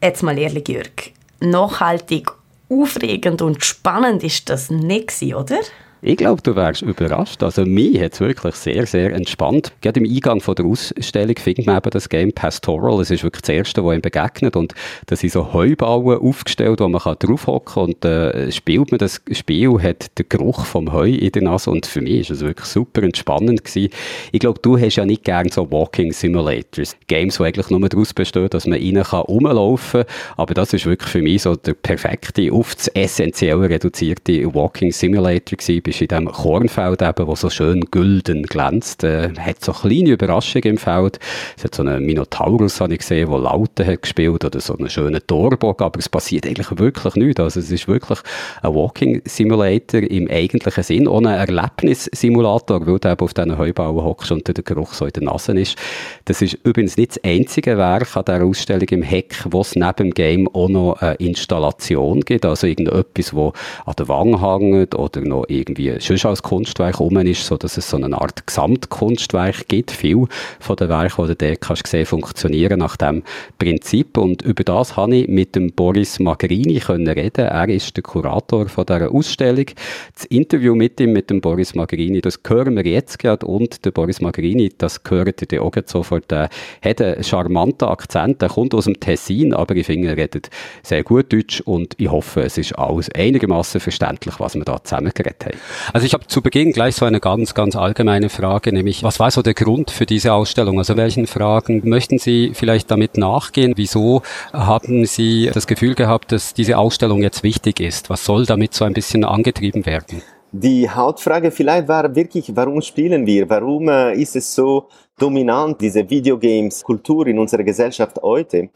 [0.04, 1.12] Jetzt mal ehrlich, Jürg.
[1.40, 2.30] Nachhaltig,
[2.68, 5.60] aufregend und spannend ist das nicht, oder?
[6.04, 7.44] Ich glaube, du wärst überrascht.
[7.44, 9.72] Also mich hat es wirklich sehr, sehr entspannt.
[9.82, 13.00] Gerade im Eingang von der Ausstellung findet man eben das Game Pastoral.
[13.02, 14.56] Es ist wirklich das erste, was ihm begegnet.
[14.56, 14.74] Und
[15.06, 17.84] da sind so Heubauen aufgestellt, wo man draufhocken kann.
[17.84, 21.70] Und äh, spielt man das Spiel, hat den Geruch vom Heu in der Nase.
[21.70, 23.94] Und für mich ist es wirklich super entspannend gewesen.
[24.32, 26.98] Ich glaube, du hast ja nicht gern so Walking Simulators.
[27.06, 30.14] Games, die eigentlich nur daraus bestehen, dass man rein kann rumlaufen kann.
[30.38, 35.58] Aber das ist wirklich für mich so der perfekte, auf das Essentielle reduzierte Walking Simulator
[35.60, 39.04] gewesen bist in diesem Kornfeld eben, wo so schön gülden glänzt.
[39.04, 41.20] Äh, hat so kleine Überraschungen im Feld.
[41.58, 44.90] Es hat so einen Minotaurus, habe ich gesehen, der Laute hat gespielt oder so einen
[44.90, 47.42] schönen Torbock, aber es passiert eigentlich wirklich nichts.
[47.42, 48.20] Also es ist wirklich
[48.62, 54.32] ein Walking Simulator im eigentlichen Sinn, ohne Erlebnissimulator, weil du eben auf diesen Heubauen hockst
[54.32, 55.78] und der Geruch so in der Nase ist.
[56.26, 59.94] Das ist übrigens nicht das einzige Werk an dieser Ausstellung im Heck, wo es neben
[59.98, 63.52] dem Game auch noch eine Installation gibt, also irgendetwas, wo
[63.86, 67.78] an der Wange hängt oder noch irgendwie irgendwie schon als Kunstwerk rum ist, so dass
[67.78, 69.92] es so eine Art Gesamtkunstwerk gibt.
[69.92, 70.28] Viel
[70.60, 73.24] von den Werken, die du dort kannst sehen, funktionieren nach dem
[73.58, 74.18] Prinzip.
[74.18, 77.46] Und über das habe ich mit dem Boris Magrini können reden.
[77.46, 79.66] Er ist der Kurator von dieser Ausstellung.
[80.14, 83.46] Das Interview mit ihm, mit dem Boris Magrini, das hören wir jetzt gerade.
[83.46, 86.50] Und der Boris Magrini, das gehört ihr auch sofort, der
[86.84, 88.42] hat einen charmanten Akzent.
[88.42, 90.50] Der kommt aus dem Tessin, aber ich finde, er redet
[90.84, 95.12] sehr gut Deutsch und ich hoffe, es ist alles einigermaßen verständlich, was wir da zusammen
[95.14, 95.58] geredet haben.
[95.94, 99.32] Also ich habe zu Beginn gleich so eine ganz, ganz allgemeine Frage, nämlich was war
[99.32, 100.78] so der Grund für diese Ausstellung?
[100.78, 103.74] Also welchen Fragen möchten Sie vielleicht damit nachgehen?
[103.76, 104.22] Wieso
[104.54, 108.10] haben Sie das Gefühl gehabt, dass diese Ausstellung jetzt wichtig ist?
[108.10, 110.22] Was soll damit so ein bisschen angetrieben werden?
[110.54, 113.50] Die Hauptfrage vielleicht war wirklich, warum spielen wir?
[113.50, 118.70] Warum äh, ist es so dominant, diese Videogames-Kultur in unserer Gesellschaft heute?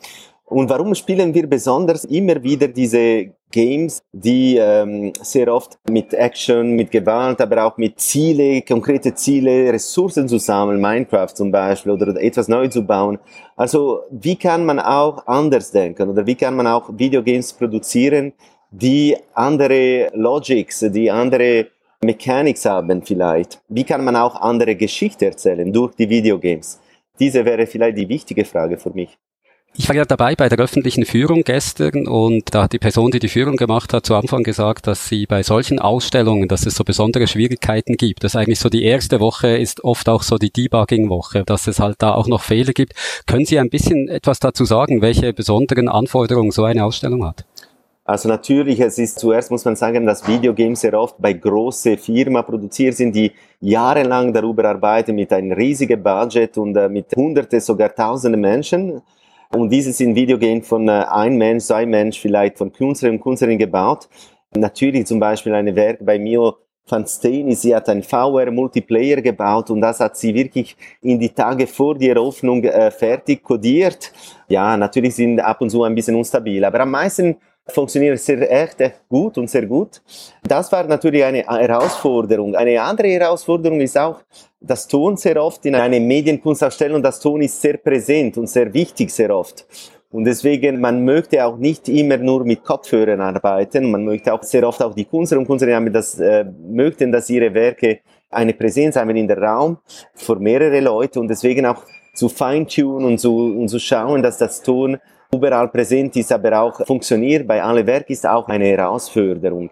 [0.47, 6.75] Und warum spielen wir besonders immer wieder diese Games, die ähm, sehr oft mit Action,
[6.75, 12.21] mit Gewalt, aber auch mit Ziele, konkrete Ziele, Ressourcen zu sammeln, Minecraft zum Beispiel, oder
[12.21, 13.17] etwas neu zu bauen.
[13.55, 18.33] Also wie kann man auch anders denken oder wie kann man auch Videogames produzieren,
[18.69, 21.67] die andere Logics, die andere
[22.03, 23.61] Mechanics haben vielleicht?
[23.67, 26.79] Wie kann man auch andere Geschichte erzählen durch die Videogames?
[27.19, 29.17] Diese wäre vielleicht die wichtige Frage für mich.
[29.77, 33.19] Ich war ja dabei bei der öffentlichen Führung gestern und da hat die Person, die
[33.19, 36.85] die Führung gemacht hat, zu Anfang gesagt, dass sie bei solchen Ausstellungen, dass es so
[36.85, 38.23] besondere Schwierigkeiten gibt.
[38.23, 41.97] Dass eigentlich so die erste Woche ist oft auch so die Debugging-Woche, dass es halt
[41.99, 42.93] da auch noch Fehler gibt.
[43.27, 47.43] Können Sie ein bisschen etwas dazu sagen, welche besonderen Anforderungen so eine Ausstellung hat?
[48.05, 52.45] Also natürlich, es ist zuerst muss man sagen, dass Videogames sehr oft bei großen Firmen
[52.45, 57.93] produziert sind, die jahrelang darüber arbeiten mit einem riesigen Budget und äh, mit hunderte, sogar
[57.93, 59.01] tausende Menschen.
[59.55, 63.59] Und dieses sind Videogames von äh, ein Mensch, zwei Mensch, vielleicht von Künstler und Künstlerinnen
[63.59, 64.09] gebaut.
[64.55, 69.81] Natürlich zum Beispiel ein Werk bei Mio van Steni, sie hat ein VR-Multiplayer gebaut und
[69.81, 74.11] das hat sie wirklich in die Tage vor der Eröffnung äh, fertig codiert.
[74.47, 77.37] Ja, natürlich sind ab und zu ein bisschen unstabil, aber am meisten
[77.67, 80.01] funktioniert sehr echt, echt gut und sehr gut.
[80.43, 82.55] Das war natürlich eine Herausforderung.
[82.55, 84.21] Eine andere Herausforderung ist auch
[84.59, 87.01] das Ton sehr oft in einer Medienkunstausstellung.
[87.01, 89.65] Das Ton ist sehr präsent und sehr wichtig sehr oft.
[90.11, 93.91] Und deswegen, man möchte auch nicht immer nur mit Kopfhörern arbeiten.
[93.91, 97.53] Man möchte auch sehr oft auch die Künstler und Künstlerinnen das, äh, möchten, dass ihre
[97.53, 97.99] Werke
[98.29, 99.77] eine Präsenz haben in der Raum
[100.13, 104.61] für mehrere Leute und deswegen auch zu feintunen und zu, und zu schauen, dass das
[104.61, 104.97] Ton
[105.33, 109.69] überall präsent ist, aber auch funktioniert bei allen Werken, ist auch eine Herausforderung.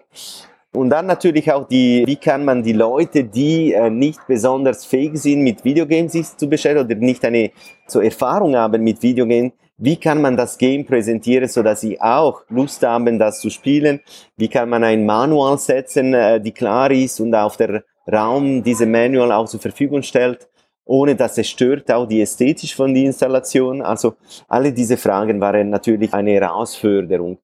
[0.75, 5.17] Und dann natürlich auch die, wie kann man die Leute, die äh, nicht besonders fähig
[5.17, 7.51] sind, mit Videogames sich zu beschäftigen oder nicht eine
[7.85, 12.43] so Erfahrung haben mit Videogames, wie kann man das Game präsentieren, so dass sie auch
[12.49, 13.99] Lust haben, das zu spielen?
[14.37, 18.85] Wie kann man ein Manual setzen, äh, die klar ist und auf der Raum diese
[18.85, 20.47] Manual auch zur Verfügung stellt?
[20.85, 23.81] Ohne dass es stört auch die Ästhetik von der Installation.
[23.81, 24.15] Also
[24.47, 27.37] alle diese Fragen waren natürlich eine Herausforderung.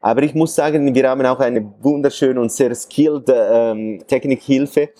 [0.00, 4.90] Aber ich muss sagen, wir haben auch eine wunderschöne und sehr skilled ähm, Technikhilfe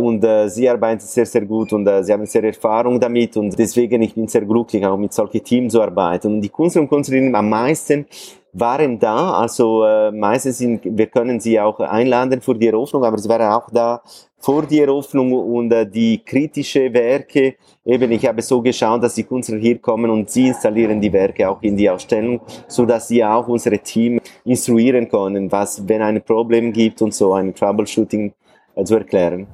[0.00, 3.58] und äh, sie arbeiten sehr, sehr gut und äh, sie haben sehr Erfahrung damit und
[3.58, 6.34] deswegen ich bin sehr glücklich, auch mit solchen Teams zu arbeiten.
[6.34, 8.06] Und die Künstler und Künstlerinnen am meisten
[8.52, 13.18] waren da, also äh, meistens sind, wir können sie auch einladen für die Eröffnung, aber
[13.18, 14.02] sie waren auch da
[14.40, 19.24] vor die Eröffnung und äh, die kritische Werke, eben ich habe so geschaut, dass die
[19.24, 23.22] Künstler hier kommen und sie installieren die Werke auch in die Ausstellung, so dass sie
[23.22, 28.32] auch unsere Team instruieren können, was, wenn ein Problem gibt und so ein Troubleshooting
[28.74, 29.46] äh, zu erklären.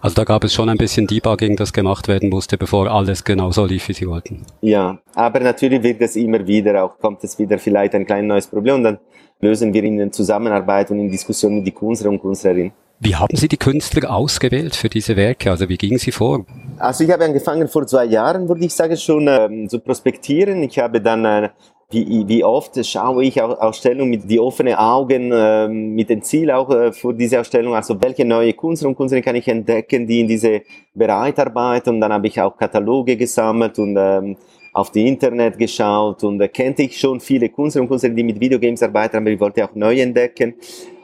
[0.00, 3.50] Also da gab es schon ein bisschen Debugging, das gemacht werden musste, bevor alles genau
[3.50, 4.44] so lief, wie Sie wollten.
[4.60, 8.46] Ja, aber natürlich wird es immer wieder, auch kommt es wieder vielleicht ein kleines neues
[8.46, 8.98] Problem und dann
[9.40, 12.72] lösen wir in Zusammenarbeit und in Diskussion mit den Künstler und Künstlerinnen.
[13.04, 15.50] Wie haben Sie die Künstler ausgewählt für diese Werke?
[15.50, 16.46] Also wie gingen Sie vor?
[16.78, 20.62] Also ich habe angefangen vor zwei Jahren, würde ich sagen, schon ähm, zu prospektieren.
[20.62, 21.48] Ich habe dann äh,
[21.90, 26.70] wie, wie oft schaue ich Ausstellungen mit die offenen Augen, äh, mit dem Ziel auch
[26.70, 30.28] äh, für diese Ausstellung, also welche neue Künstler und Künstlerinnen kann ich entdecken, die in
[30.28, 30.62] diese
[30.94, 31.90] Bereich arbeiten.
[31.90, 34.36] Und dann habe ich auch Kataloge gesammelt und ähm,
[34.72, 38.40] auf die Internet geschaut und äh, kannte ich schon viele Künstler und Künstlerinnen, die mit
[38.40, 40.54] Videogames arbeiten, aber ich wollte auch neu entdecken.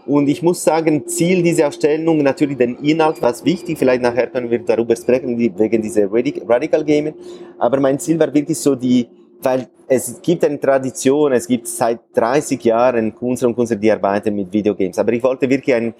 [0.08, 4.50] Und ich muss sagen, Ziel dieser Ausstellung, natürlich den Inhalt, was wichtig, vielleicht nachher können
[4.50, 7.12] wir darüber sprechen, wegen dieser Radical Gaming.
[7.58, 9.06] Aber mein Ziel war wirklich so die,
[9.42, 14.34] weil es gibt eine Tradition, es gibt seit 30 Jahren Künstler und Künstler, die arbeiten
[14.34, 14.98] mit Videogames.
[14.98, 15.92] Aber ich wollte wirklich ein,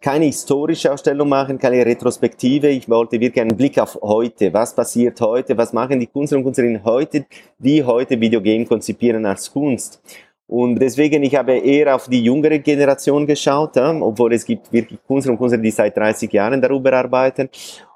[0.00, 2.66] keine historische Ausstellung machen, keine Retrospektive.
[2.66, 4.52] Ich wollte wirklich einen Blick auf heute.
[4.52, 5.56] Was passiert heute?
[5.56, 7.26] Was machen die Künstler und Künstlerinnen heute,
[7.60, 10.02] die heute Videogame konzipieren als Kunst?
[10.52, 14.98] Und deswegen, ich habe eher auf die jüngere Generation geschaut, ja, obwohl es gibt wirklich
[15.06, 17.48] Künstler und Künstler, die seit 30 Jahren darüber arbeiten.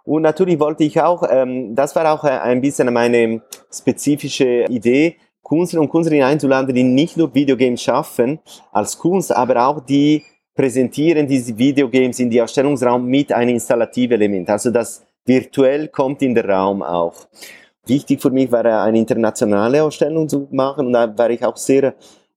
[0.04, 5.82] Und natürlich wollte ich auch, ähm, das war auch ein bisschen meine spezifische Idee, Künstler
[5.82, 8.38] und Künstlerinnen einzuladen, die nicht nur Videogames schaffen
[8.72, 10.22] als Kunst, aber auch die
[10.54, 14.48] präsentieren diese Videogames in die Ausstellungsraum mit einem installativen Element.
[14.48, 17.16] Also das virtuell kommt in den Raum auch.
[17.84, 21.94] Wichtig für mich war eine internationale Ausstellung zu machen und da war ich auch sehr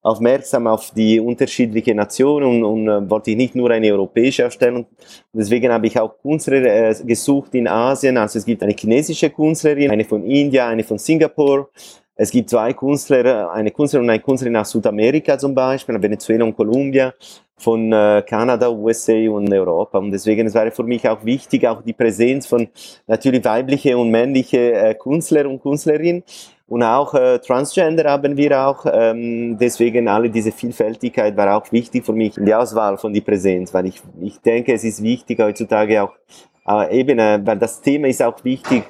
[0.10, 4.86] aufmerksam auf die unterschiedlichen Nationen und, und äh, wollte ich nicht nur eine europäische Ausstellung.
[5.32, 8.18] Deswegen habe ich auch Künstler äh, gesucht in Asien.
[8.18, 11.70] Also es gibt eine chinesische Künstlerin, eine von India, eine von Singapur.
[12.16, 16.56] Es gibt zwei Künstler, eine Künstlerin und eine Künstlerin aus Südamerika zum Beispiel, Venezuela und
[16.56, 17.14] Kolumbia,
[17.60, 20.00] von äh, Kanada, USA und Europa.
[20.00, 22.68] Und deswegen es wäre für mich auch wichtig, auch die Präsenz von
[23.06, 26.24] natürlich weibliche und männliche äh, Künstler und Künstlerinnen.
[26.68, 28.86] Und auch äh, Transgender haben wir auch.
[28.92, 33.22] Ähm, deswegen alle diese Vielfältigkeit war auch wichtig für mich in der Auswahl von die
[33.22, 36.14] Präsenz, weil ich, ich denke, es ist wichtig heutzutage auch
[36.68, 38.84] äh, eben, äh, weil das Thema ist auch wichtig,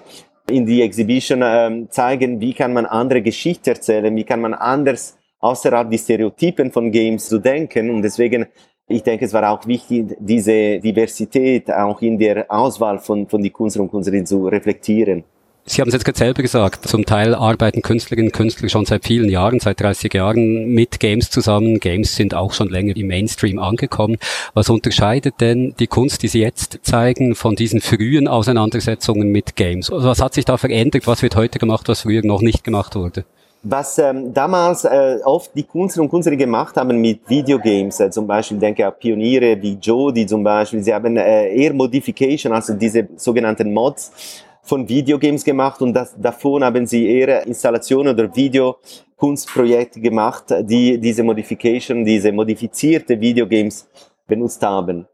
[0.49, 5.18] in die Exhibition äh, zeigen, wie kann man andere Geschichten erzählen, wie kann man anders
[5.39, 7.89] außerhalb die Stereotypen von Games zu denken.
[7.89, 8.47] Und deswegen,
[8.87, 13.49] ich denke, es war auch wichtig, diese Diversität auch in der Auswahl von, von die
[13.49, 15.23] Künstler und Künstlerinnen zu reflektieren.
[15.65, 19.05] Sie haben es jetzt gerade selber gesagt, zum Teil arbeiten Künstlerinnen und Künstler schon seit
[19.05, 21.79] vielen Jahren, seit 30 Jahren mit Games zusammen.
[21.79, 24.17] Games sind auch schon länger im Mainstream angekommen.
[24.55, 29.91] Was unterscheidet denn die Kunst, die Sie jetzt zeigen, von diesen frühen Auseinandersetzungen mit Games?
[29.91, 31.05] Also was hat sich da verändert?
[31.05, 33.25] Was wird heute gemacht, was früher noch nicht gemacht wurde?
[33.61, 38.25] Was ähm, damals äh, oft die Künstler und Künstlerinnen gemacht haben mit Videogames, äh, zum
[38.25, 43.09] Beispiel denke ich Pioniere wie Jody zum Beispiel, sie haben äh, eher Modification, also diese
[43.17, 44.13] sogenannten Mods,
[44.61, 51.23] von Videogames gemacht und das, davon haben sie eher Installationen oder Videokunstprojekte gemacht, die diese
[51.23, 53.89] Modification, diese modifizierte Videogames
[54.27, 55.07] benutzt haben.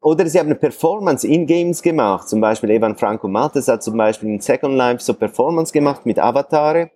[0.00, 2.28] Oder sie haben eine Performance in Games gemacht.
[2.28, 6.18] Zum Beispiel Evan Franco Mattes hat zum Beispiel in Second Life so Performance gemacht mit
[6.18, 6.90] Avatare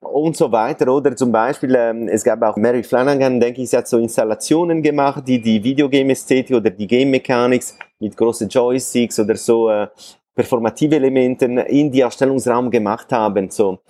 [0.00, 0.92] und so weiter.
[0.92, 4.82] Oder zum Beispiel, ähm, es gab auch Mary Flanagan, denke ich, sie hat so Installationen
[4.82, 9.88] gemacht, die die Videogame-Ästhetik oder die Game Mechanics mit großen Joysticks oder so äh,
[10.34, 13.50] performative Elementen in die Ausstellungsraum gemacht haben.
[13.50, 13.80] So.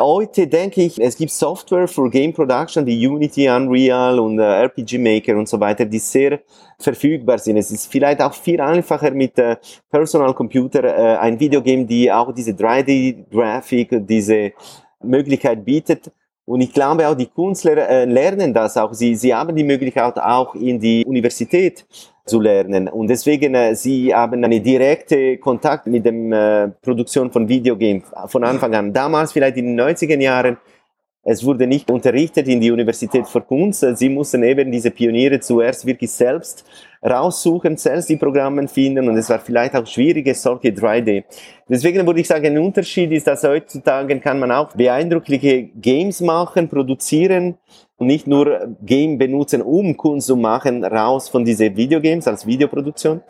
[0.00, 4.98] Heute denke ich, es gibt Software für Game Production wie Unity, Unreal und äh, RPG
[4.98, 6.40] Maker und so weiter, die sehr
[6.78, 7.56] verfügbar sind.
[7.56, 9.56] Es ist vielleicht auch viel einfacher mit äh,
[9.90, 14.52] Personal Computer äh, ein Videogame, die auch diese 3D-Grafik, diese
[15.02, 16.10] Möglichkeit bietet.
[16.44, 18.92] Und ich glaube auch die Künstler äh, lernen das auch.
[18.92, 21.86] Sie, sie haben die Möglichkeit auch in die Universität
[22.26, 22.88] zu lernen.
[22.88, 28.42] Und deswegen, äh, sie haben einen direkten Kontakt mit der äh, Produktion von Videogames von
[28.44, 28.92] Anfang an.
[28.92, 30.56] Damals, vielleicht in den 90er Jahren,
[31.24, 33.86] Es wurde nicht unterrichtet in die Universität für Kunst.
[33.94, 36.64] Sie mussten eben diese Pioniere zuerst wirklich selbst
[37.04, 41.24] raussuchen, selbst die Programme finden und es war vielleicht auch schwierig, solche 3D.
[41.68, 46.68] Deswegen würde ich sagen, ein Unterschied ist, dass heutzutage kann man auch beeindruckliche Games machen,
[46.68, 47.56] produzieren
[47.96, 53.20] und nicht nur Game benutzen, um Kunst zu machen, raus von diesen Videogames als Videoproduktion.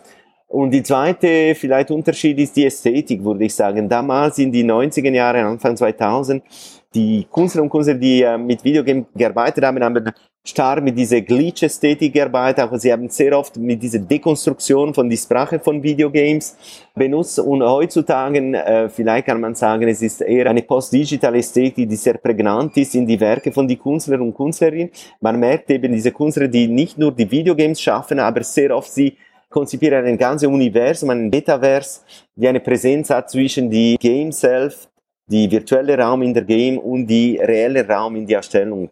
[0.48, 3.88] Und die zweite vielleicht Unterschied ist die Ästhetik, würde ich sagen.
[3.88, 6.42] Damals in die 90er Jahre, Anfang 2000,
[6.94, 10.12] die Künstler und Künstler, die äh, mit Videogames gearbeitet haben, haben
[10.44, 15.16] stark mit dieser Glitch-Ästhetik gearbeitet, aber sie haben sehr oft mit dieser Dekonstruktion von die
[15.16, 16.56] Sprache von Videogames
[16.94, 21.96] benutzt und heutzutage, äh, vielleicht kann man sagen, es ist eher eine post-digitale Ästhetik, die
[21.96, 24.90] sehr prägnant ist in die Werke von die Künstler und Künstlerinnen.
[25.20, 29.16] Man merkt eben diese Künstler, die nicht nur die Videogames schaffen, aber sehr oft sie
[29.48, 32.00] konzipieren ein ganzes Universum, ein Metaverse,
[32.34, 34.88] die eine Präsenz hat zwischen die Game self,
[35.26, 38.90] die virtuelle Raum in der Game und die reelle Raum in der Erstellung.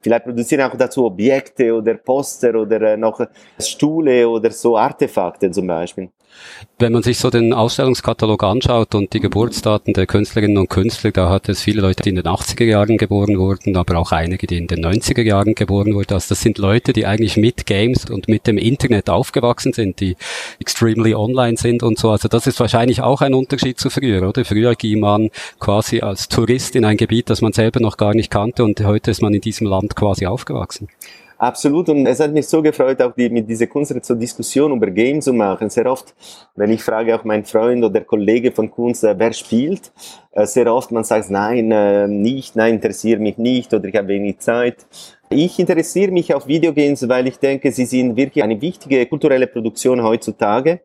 [0.00, 3.20] Vielleicht produzieren auch dazu Objekte oder Poster oder äh, noch
[3.58, 6.08] Stühle oder so Artefakte zum Beispiel.
[6.78, 11.28] Wenn man sich so den Ausstellungskatalog anschaut und die Geburtsdaten der Künstlerinnen und Künstler, da
[11.28, 14.58] hat es viele Leute, die in den 80er Jahren geboren wurden, aber auch einige, die
[14.58, 16.14] in den 90er Jahren geboren wurden.
[16.14, 20.16] Also das sind Leute, die eigentlich mit Games und mit dem Internet aufgewachsen sind, die
[20.60, 22.10] extremely online sind und so.
[22.10, 24.44] Also das ist wahrscheinlich auch ein Unterschied zu früher, oder?
[24.44, 28.30] Früher ging man quasi als Tourist in ein Gebiet, das man selber noch gar nicht
[28.30, 30.88] kannte und heute ist man in diesem Land quasi aufgewachsen.
[31.38, 31.88] Absolut.
[31.88, 35.24] Und es hat mich so gefreut, auch die, mit dieser Kunst zur Diskussion über Games
[35.24, 35.70] zu machen.
[35.70, 36.12] Sehr oft,
[36.56, 39.92] wenn ich frage auch meinen Freund oder Kollege von Kunst, äh, wer spielt,
[40.32, 44.08] äh, sehr oft man sagt, nein, äh, nicht, nein, interessiert mich nicht oder ich habe
[44.08, 44.84] wenig Zeit.
[45.30, 50.02] Ich interessiere mich auf Videogames, weil ich denke, sie sind wirklich eine wichtige kulturelle Produktion
[50.02, 50.80] heutzutage.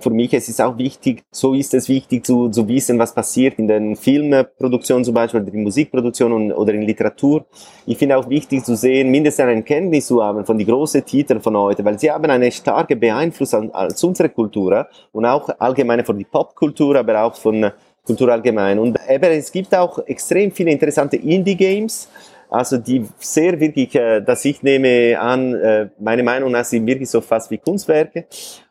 [0.00, 3.56] Für mich ist es auch wichtig, so ist es wichtig zu, zu wissen, was passiert
[3.56, 7.46] in den Filmproduktionen zum Beispiel, in Musikproduktion oder in Literatur.
[7.86, 11.40] Ich finde auch wichtig zu sehen, mindestens eine Kenntnis zu haben von den großen Titeln
[11.40, 16.18] von heute, weil sie haben eine starke Beeinflussung als unsere Kultur und auch allgemein von
[16.18, 17.70] die Popkultur, aber auch von
[18.04, 18.78] Kultur allgemein.
[18.78, 22.08] Und eben, es gibt auch extrem viele interessante Indie-Games,
[22.54, 27.10] also die sehr wirklich, äh, dass ich nehme an, äh, meine Meinung nach sind wirklich
[27.10, 28.26] so fast wie Kunstwerke.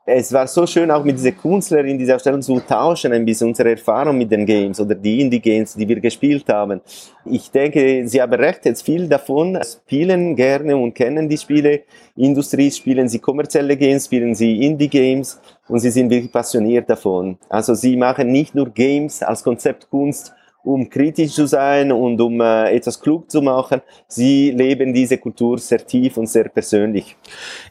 [0.05, 3.49] Es war so schön auch mit dieser Künstler in dieser Stellung zu tauschen, ein bisschen
[3.49, 6.79] unsere Erfahrung mit den Games oder die Indie-Games, die wir gespielt haben.
[7.25, 11.81] Ich denke, Sie haben recht, jetzt viel davon spielen gerne und kennen die Spiele.
[12.15, 17.37] Industrie spielen Sie kommerzielle Games, spielen Sie Indie-Games und Sie sind wirklich passioniert davon.
[17.49, 22.75] Also Sie machen nicht nur Games als Konzeptkunst, um kritisch zu sein und um äh,
[22.75, 23.81] etwas klug zu machen.
[24.07, 27.17] Sie leben diese Kultur sehr tief und sehr persönlich.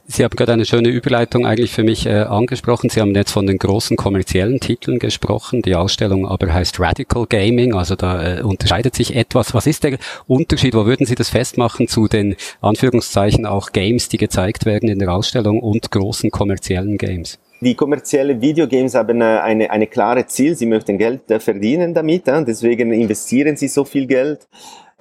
[0.07, 2.90] Sie haben gerade eine schöne Überleitung eigentlich für mich äh, angesprochen.
[2.90, 5.62] Sie haben jetzt von den großen kommerziellen Titeln gesprochen.
[5.62, 9.55] Die Ausstellung aber heißt Radical Gaming, also da äh, unterscheidet sich etwas.
[9.55, 10.74] Was ist der Unterschied?
[10.74, 15.12] Wo würden Sie das festmachen zu den Anführungszeichen auch Games, die gezeigt werden in der
[15.12, 17.38] Ausstellung und großen kommerziellen Games?
[17.63, 20.57] Die kommerziellen Videogames haben äh, eine, eine klare Ziel.
[20.57, 22.27] Sie möchten Geld äh, verdienen damit.
[22.27, 24.49] Deswegen investieren sie so viel Geld.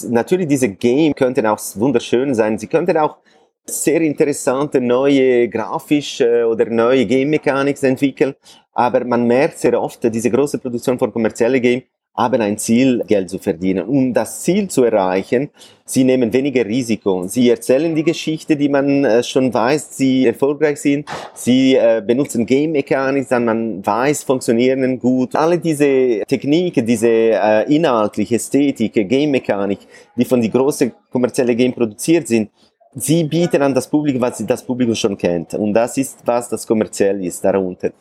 [0.08, 2.60] Natürlich, diese Game könnten auch wunderschön sein.
[2.60, 3.18] Sie könnten auch
[3.66, 8.36] sehr interessante neue grafische oder neue Game-Mechanics entwickeln.
[8.74, 11.84] Aber man merkt sehr oft, diese große Produktion von kommerziellen Games
[12.16, 13.88] haben ein Ziel, Geld zu verdienen.
[13.88, 15.50] Um das Ziel zu erreichen,
[15.86, 17.28] sie nehmen weniger Risiko.
[17.28, 21.08] Sie erzählen die Geschichte, die man äh, schon weiß, sie erfolgreich sind.
[21.34, 25.36] Sie äh, benutzen Game Mechanics, dann man weiß, funktionieren gut.
[25.36, 29.80] Alle diese Techniken, diese äh, inhaltliche Ästhetik, Game Mechanik,
[30.16, 32.50] die von die großen kommerziellen Game produziert sind,
[32.96, 35.54] sie bieten an das Publikum, was das Publikum schon kennt.
[35.54, 37.92] Und das ist, was das kommerziell ist darunter.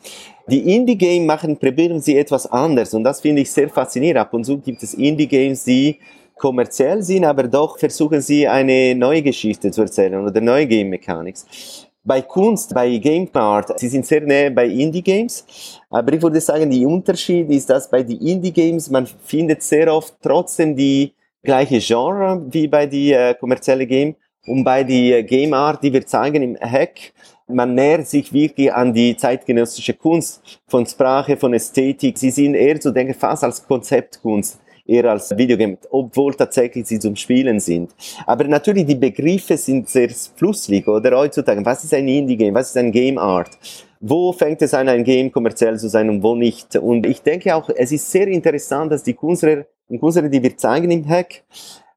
[0.47, 2.93] Die Indie-Game machen, probieren sie etwas anders.
[2.93, 4.19] Und das finde ich sehr faszinierend.
[4.19, 5.97] Ab und zu gibt es Indie-Games, die
[6.35, 11.87] kommerziell sind, aber doch versuchen sie eine neue Geschichte zu erzählen oder neue Game Mechanics.
[12.03, 15.79] Bei Kunst, bei Game Art, sie sind sehr näher bei Indie-Games.
[15.91, 20.15] Aber ich würde sagen, der Unterschied ist, dass bei den Indie-Games man findet sehr oft
[20.19, 21.13] trotzdem die
[21.43, 24.15] gleiche Genre wie bei die äh, kommerziellen Games
[24.47, 27.13] und bei die Game Art, die wir zeigen im Hack,
[27.47, 32.17] man nähert sich wirklich an die zeitgenössische Kunst von Sprache, von Ästhetik.
[32.17, 37.15] Sie sind eher zu denken fast als Konzeptkunst eher als Videogame, obwohl tatsächlich sie zum
[37.15, 37.91] Spielen sind.
[38.25, 41.63] Aber natürlich, die Begriffe sind sehr flussig, oder heutzutage.
[41.65, 42.53] Was ist ein Indie-Game?
[42.53, 43.51] Was ist ein Game Art?
[43.99, 46.75] Wo fängt es an, ein Game kommerziell zu sein und wo nicht?
[46.75, 50.57] Und ich denke auch, es ist sehr interessant, dass die Künstler und Künstler, die wir
[50.57, 51.43] zeigen im Hack,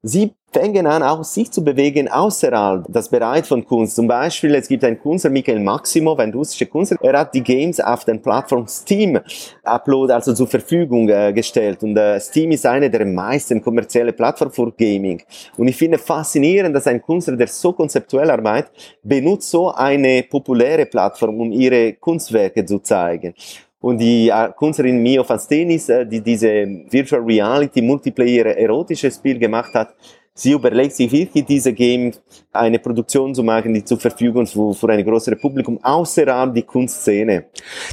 [0.03, 3.95] sie fangen an, auch sich zu bewegen außerhalb das Bereich von Kunst.
[3.97, 7.81] Zum Beispiel, es gibt einen Künstler, Michael Maximov, ein russischer Künstler, er hat die Games
[7.81, 9.19] auf den Plattform Steam
[9.63, 11.83] Upload, also zur Verfügung äh, gestellt.
[11.83, 15.21] Und äh, Steam ist eine der meisten kommerzielle Plattformen für Gaming.
[15.57, 18.71] Und ich finde faszinierend, dass ein Künstler, der so konzeptuell arbeitet,
[19.03, 23.33] benutzt so eine populäre Plattform, um ihre Kunstwerke zu zeigen.
[23.81, 29.73] Und die äh, Künstlerin Mio Fastenis, äh, die diese Virtual Reality Multiplayer erotische Spiel gemacht
[29.73, 29.93] hat,
[30.37, 32.11] sie überlegt sich wirklich, diese Game
[32.51, 37.45] eine Produktion zu machen, die zur Verfügung für, ein größeres Publikum außerhalb die Kunstszene.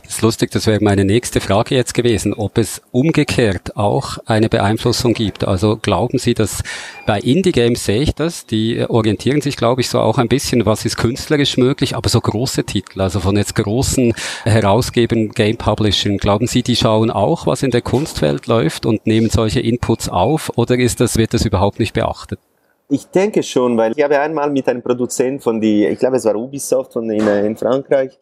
[0.05, 4.49] Das ist lustig, das wäre meine nächste Frage jetzt gewesen, ob es umgekehrt auch eine
[4.49, 5.45] Beeinflussung gibt.
[5.45, 6.63] Also glauben Sie, dass
[7.07, 10.85] bei Indie-Games sehe ich das, die orientieren sich, glaube ich, so auch ein bisschen, was
[10.85, 14.15] ist künstlerisch möglich, aber so große Titel, also von jetzt großen
[14.45, 19.31] Herausgebern, Game Publishing, glauben Sie, die schauen auch, was in der Kunstwelt läuft und nehmen
[19.31, 22.32] solche Inputs auf oder ist das, wird das überhaupt nicht beachtet?
[22.89, 26.27] Ich denke schon, weil ich habe einmal mit einem Produzent von die, ich glaube es
[26.27, 28.19] war Ubisoft von in, in Frankreich.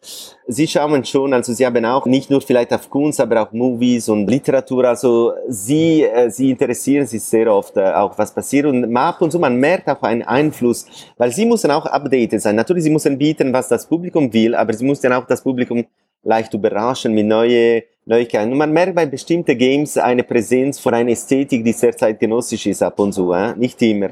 [0.47, 4.07] Sie schauen schon, also sie haben auch nicht nur vielleicht auf Kunst, aber auch Movies
[4.07, 4.85] und Literatur.
[4.85, 9.31] Also sie, äh, sie interessieren sich sehr oft äh, auch was passiert und ab und
[9.31, 10.85] zu man merkt auch einen Einfluss,
[11.17, 12.55] weil sie müssen auch updated sein.
[12.55, 15.85] Natürlich, sie müssen bieten, was das Publikum will, aber sie müssen auch das Publikum
[16.23, 18.51] leicht überraschen mit neue Neuigkeiten.
[18.51, 22.81] Und man merkt bei bestimmten Games eine Präsenz von einer Ästhetik, die sehr zeitgenössisch ist
[22.81, 23.55] ab und zu, äh?
[23.55, 24.09] nicht immer.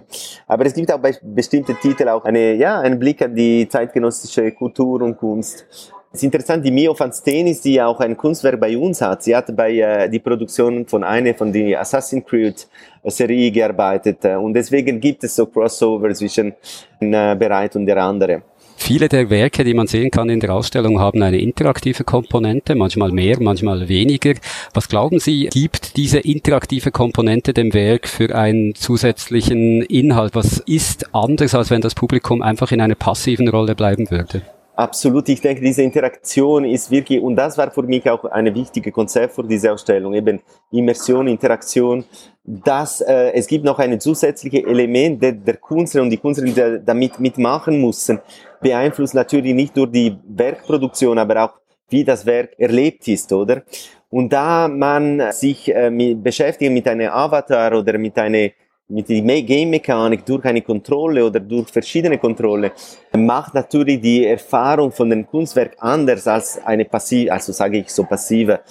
[0.47, 4.51] Aber es gibt auch bei bestimmten Titeln auch eine, ja, einen Blick an die zeitgenössische
[4.51, 5.65] Kultur und Kunst.
[6.11, 9.35] Es ist interessant, die Mio van Stenis, die auch ein Kunstwerk bei uns hat, sie
[9.35, 12.67] hat bei äh, die Produktion von einer von der Assassin's Creed
[13.03, 16.55] Serie gearbeitet äh, und deswegen gibt es so Crossover zwischen
[16.99, 18.41] äh, Bereich und der andere.
[18.81, 23.11] Viele der Werke, die man sehen kann in der Ausstellung, haben eine interaktive Komponente, manchmal
[23.11, 24.33] mehr, manchmal weniger.
[24.73, 30.33] Was glauben Sie, gibt diese interaktive Komponente dem Werk für einen zusätzlichen Inhalt?
[30.33, 34.41] Was ist anders, als wenn das Publikum einfach in einer passiven Rolle bleiben würde?
[34.75, 38.93] Absolut, ich denke, diese Interaktion ist wirklich, und das war für mich auch ein wichtiges
[38.93, 40.39] Konzept für diese Ausstellung, eben
[40.71, 42.05] Immersion, Interaktion,
[42.51, 47.19] dass äh, es gibt noch ein zusätzliches Element, der, der Künstler und die Künstler damit
[47.19, 48.19] mitmachen müssen,
[48.59, 51.53] beeinflusst natürlich nicht nur die Werkproduktion, aber auch
[51.89, 53.61] wie das Werk erlebt ist, oder?
[54.09, 58.49] Und da man sich äh, mit, beschäftigt mit einem Avatar oder mit einer
[58.91, 62.71] mit der Game-Mechanik durch eine Kontrolle oder durch verschiedene Kontrolle
[63.15, 68.03] macht natürlich die Erfahrung von dem Kunstwerk anders als eine passive, also sage ich so
[68.03, 68.61] passive,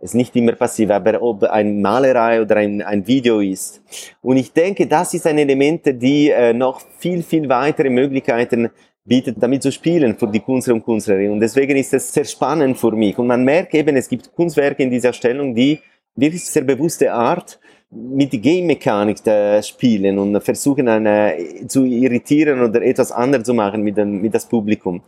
[0.00, 3.82] ist nicht immer passiv, aber ob ein Malerei oder ein, ein Video ist.
[4.22, 8.70] Und ich denke, das ist ein Element, die äh, noch viel, viel weitere Möglichkeiten
[9.04, 11.32] bietet, damit zu spielen für die Künstler und Künstlerinnen.
[11.32, 13.18] Und deswegen ist es sehr spannend für mich.
[13.18, 15.80] Und man merkt eben, es gibt Kunstwerke in dieser Stellung, die
[16.14, 17.58] wirklich sehr bewusste Art
[17.90, 19.18] mit Game-Mechanik
[19.64, 21.34] spielen und versuchen eine,
[21.66, 25.00] zu irritieren oder etwas anderes zu machen mit, dem, mit das Publikum.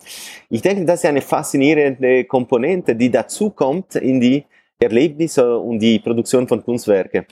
[0.48, 4.44] Ich denke, das ist eine faszinierende Komponente, die dazu kommt in die
[4.80, 7.26] Erlebnisse und die Produktion von Kunstwerken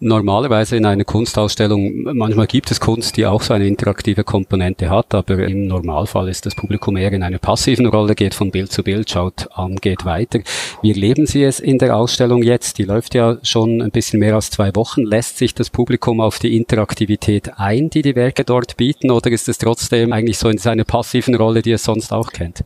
[0.00, 5.14] normalerweise in einer Kunstausstellung, manchmal gibt es Kunst, die auch so eine interaktive Komponente hat,
[5.14, 8.82] aber im Normalfall ist das Publikum eher in einer passiven Rolle, geht von Bild zu
[8.82, 10.40] Bild, schaut an, geht weiter.
[10.82, 12.78] Wie erleben Sie es in der Ausstellung jetzt?
[12.78, 15.02] Die läuft ja schon ein bisschen mehr als zwei Wochen.
[15.02, 19.48] Lässt sich das Publikum auf die Interaktivität ein, die die Werke dort bieten, oder ist
[19.48, 22.64] es trotzdem eigentlich so in seiner passiven Rolle, die es sonst auch kennt?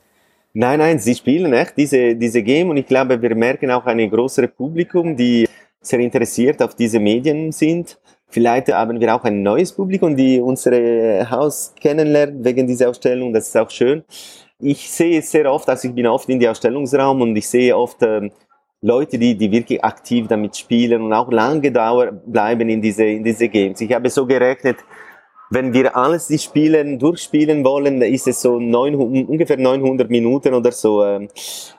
[0.53, 4.11] Nein, nein, sie spielen echt diese, diese Game und ich glaube, wir merken auch ein
[4.11, 5.47] größeres Publikum, die
[5.81, 7.99] sehr interessiert auf diese Medien sind.
[8.29, 13.33] Vielleicht haben wir auch ein neues Publikum, die unsere Haus kennenlernt wegen dieser Ausstellung.
[13.33, 14.03] Das ist auch schön.
[14.59, 18.03] Ich sehe sehr oft, also ich bin oft in die Ausstellungsraum und ich sehe oft
[18.03, 18.31] ähm,
[18.83, 23.23] Leute, die, die wirklich aktiv damit spielen und auch lange dauer bleiben in diese, in
[23.23, 23.81] diese Games.
[23.81, 24.79] Ich habe so gerechnet,
[25.51, 30.71] wenn wir alles die Spielen durchspielen wollen, ist es so 900, ungefähr 900 Minuten oder
[30.71, 31.05] so.
[31.05, 31.29] Ähm,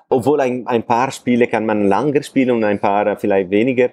[0.10, 3.92] obwohl ein, ein paar Spiele kann man langer spielen und ein paar vielleicht weniger.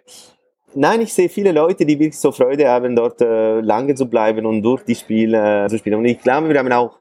[0.75, 4.45] Nein, ich sehe viele Leute, die wirklich so Freude haben, dort äh, lange zu bleiben
[4.47, 5.99] und durch die Spiele äh, zu spielen.
[5.99, 6.99] Und ich glaube, wir haben auch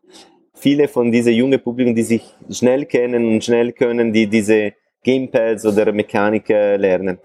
[0.54, 4.74] viele von diesen jungen Publikum, die sich schnell kennen und schnell können, die diese
[5.04, 7.20] Gamepads oder Mechanik lernen.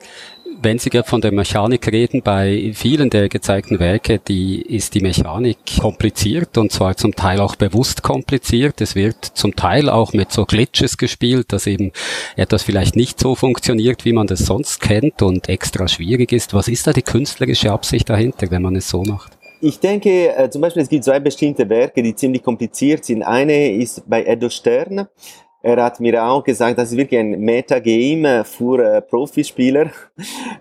[0.61, 5.01] Wenn Sie gerade von der Mechanik reden, bei vielen der gezeigten Werke, die ist die
[5.01, 8.81] Mechanik kompliziert und zwar zum Teil auch bewusst kompliziert.
[8.81, 11.93] Es wird zum Teil auch mit so Glitches gespielt, dass eben
[12.37, 16.55] etwas vielleicht nicht so funktioniert, wie man das sonst kennt und extra schwierig ist.
[16.55, 19.33] Was ist da die künstlerische Absicht dahinter, wenn man es so macht?
[19.61, 23.23] Ich denke, äh, zum Beispiel, es gibt zwei bestimmte Werke, die ziemlich kompliziert sind.
[23.23, 25.07] Eine ist bei Edo Stern
[25.63, 29.91] Er hat mir auch gesagt, das ist wirklich ein Metagame für äh, Profispieler.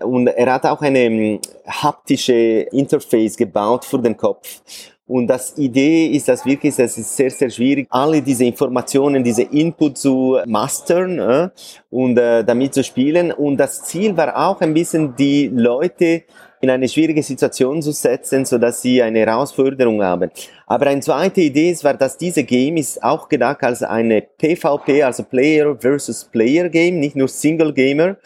[0.00, 2.32] Und er hat auch eine ähm, haptische
[2.70, 4.62] Interface gebaut für den Kopf.
[5.04, 9.42] Und das Idee ist, dass wirklich, es ist sehr, sehr schwierig, alle diese Informationen, diese
[9.42, 11.48] Input zu mastern äh,
[11.90, 13.32] und äh, damit zu spielen.
[13.32, 16.22] Und das Ziel war auch ein bisschen, die Leute
[16.62, 20.30] in eine schwierige Situation zu setzen, so dass sie eine Herausforderung haben.
[20.68, 25.24] Aber eine zweite Idee war, dass diese Game ist auch gedacht als eine PvP, also
[25.24, 28.16] Player versus Player Game, nicht nur Single Gamer.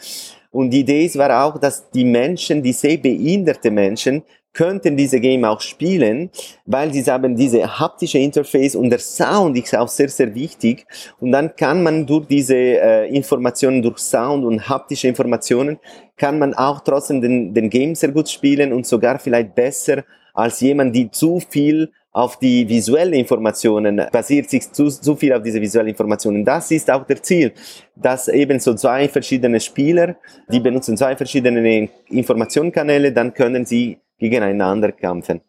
[0.51, 4.21] Und die Idee war auch, dass die Menschen, die sehbehinderte Menschen,
[4.57, 6.31] könnten diese Game auch spielen,
[6.65, 10.87] weil sie haben diese haptische Interface und der Sound ist auch sehr, sehr wichtig.
[11.19, 15.77] Und dann kann man durch diese äh, Informationen, durch Sound und haptische Informationen,
[16.17, 20.03] kann man auch trotzdem den, den Game sehr gut spielen und sogar vielleicht besser
[20.33, 25.43] als jemand, die zu viel auf die visuellen Informationen, basiert sich zu, zu viel auf
[25.43, 26.43] diese visuellen Informationen.
[26.43, 27.53] Das ist auch der Ziel,
[27.95, 30.15] dass eben so zwei verschiedene Spieler,
[30.51, 35.41] die benutzen zwei verschiedene Informationskanäle, dann können sie gegeneinander kämpfen.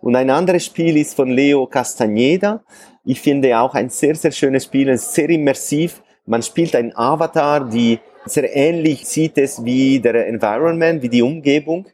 [0.00, 2.62] Und ein anderes Spiel ist von Leo Castaneda.
[3.04, 6.02] Ich finde auch ein sehr, sehr schönes Spiel, sehr immersiv.
[6.24, 11.86] Man spielt ein Avatar, die sehr ähnlich sieht es wie der Environment, wie die Umgebung.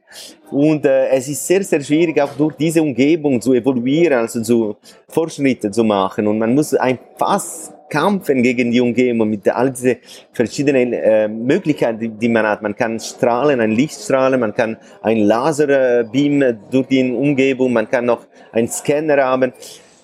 [0.51, 4.77] Und äh, es ist sehr, sehr schwierig, auch durch diese Umgebung zu evoluieren, also zu
[5.09, 6.27] Fortschritte zu machen.
[6.27, 9.99] Und man muss ein fast kämpfen gegen die Umgebung mit all diese
[10.33, 12.63] verschiedenen äh, Möglichkeiten, die, die, man hat.
[12.63, 18.07] Man kann strahlen, ein Licht strahlen, man kann ein Laserbeam durch die Umgebung, man kann
[18.07, 19.53] noch einen Scanner haben.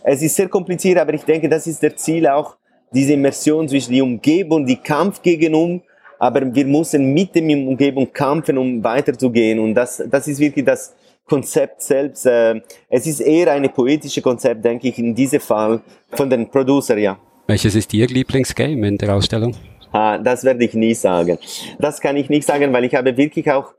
[0.05, 2.57] Es ist sehr kompliziert, aber ich denke, das ist der Ziel auch,
[2.93, 5.81] diese Immersion zwischen die Umgebung, die Kampf gegen um,
[6.19, 9.59] aber wir müssen mit der Umgebung kämpfen, um weiterzugehen.
[9.59, 10.95] Und das, das ist wirklich das
[11.27, 12.27] Konzept selbst.
[12.27, 12.61] Äh,
[12.91, 15.81] es ist eher ein poetisches Konzept, denke ich, in diesem Fall
[16.11, 17.19] von den Producer, ja.
[17.51, 19.57] Welches ist Ihr Lieblingsgame in der Ausstellung?
[19.91, 21.39] Ah, das werde ich nie sagen.
[21.79, 23.73] Das kann ich nicht sagen, weil ich habe wirklich auch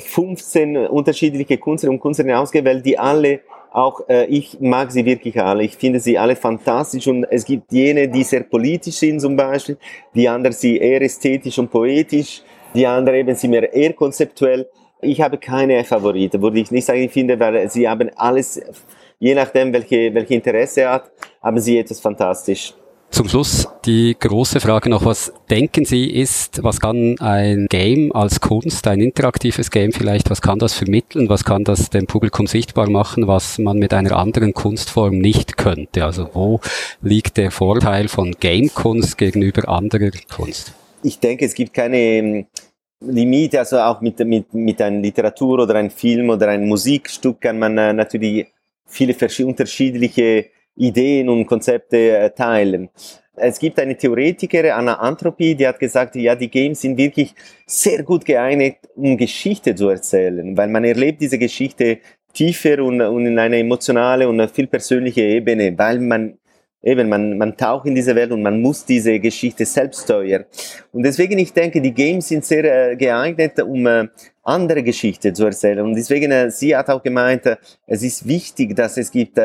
[0.00, 5.62] 15 unterschiedliche Künstler und Künstlerinnen ausgewählt, die alle auch äh, ich mag sie wirklich alle.
[5.62, 9.78] Ich finde sie alle fantastisch und es gibt jene, die sehr politisch sind zum Beispiel,
[10.12, 12.42] die anderen sie eher ästhetisch und poetisch,
[12.74, 14.68] die anderen eben sind mehr eher konzeptuell.
[15.00, 17.02] Ich habe keine Favoriten, würde ich nicht sagen.
[17.02, 18.60] Ich finde, weil sie haben alles,
[19.20, 21.08] je nachdem, welche, welche Interesse hat,
[21.40, 22.74] haben sie etwas fantastisch.
[23.10, 28.40] Zum Schluss die große Frage noch, was denken Sie ist, was kann ein Game als
[28.40, 32.90] Kunst, ein interaktives Game vielleicht, was kann das vermitteln, was kann das dem Publikum sichtbar
[32.90, 36.04] machen, was man mit einer anderen Kunstform nicht könnte?
[36.04, 36.60] Also wo
[37.00, 40.74] liegt der Vorteil von Game-Kunst gegenüber anderer Kunst?
[41.02, 42.46] Ich denke, es gibt keine ähm,
[43.00, 47.58] Limite, also auch mit, mit, mit einer Literatur oder einem Film oder einem Musikstück kann
[47.58, 48.46] man äh, natürlich
[48.86, 50.46] viele unterschiedliche
[50.76, 52.90] Ideen und Konzepte äh, teilen.
[53.38, 57.34] Es gibt eine Theoretikerin, Anna Anthropy, die hat gesagt, ja, die Games sind wirklich
[57.66, 61.98] sehr gut geeignet, um Geschichte zu erzählen, weil man erlebt diese Geschichte
[62.32, 66.38] tiefer und, und in einer emotionale und viel persönliche Ebene, weil man
[66.82, 70.44] eben, man, man taucht in diese Welt und man muss diese Geschichte selbst steuern.
[70.92, 74.06] Und deswegen, ich denke, die Games sind sehr äh, geeignet, um äh,
[74.44, 75.80] andere Geschichte zu erzählen.
[75.80, 77.42] Und deswegen, sie hat auch gemeint,
[77.86, 79.38] es ist wichtig, dass es gibt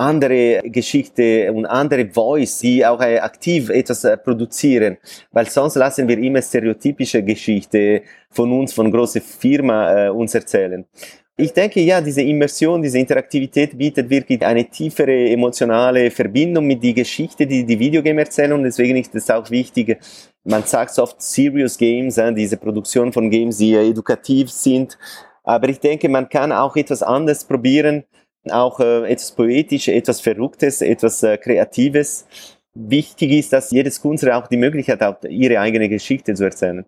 [0.00, 4.96] andere Geschichte und andere Voice, die auch äh, aktiv etwas äh, produzieren,
[5.30, 10.84] weil sonst lassen wir immer stereotypische Geschichte von uns, von großen Firma äh, uns erzählen.
[11.36, 16.92] Ich denke, ja, diese Immersion, diese Interaktivität bietet wirklich eine tiefere emotionale Verbindung mit die
[16.92, 18.52] Geschichte, die die Videogame erzählen.
[18.52, 19.98] Und deswegen ist es auch wichtig,
[20.44, 24.98] man sagt oft Serious Games, diese Produktion von Games, die edukativ sind,
[25.42, 28.04] aber ich denke, man kann auch etwas anderes probieren,
[28.48, 32.26] auch äh, etwas Poetisches, etwas Verrücktes, etwas äh, Kreatives.
[32.74, 36.84] Wichtig ist, dass jedes Künstler auch die Möglichkeit hat, ihre eigene Geschichte zu erzählen.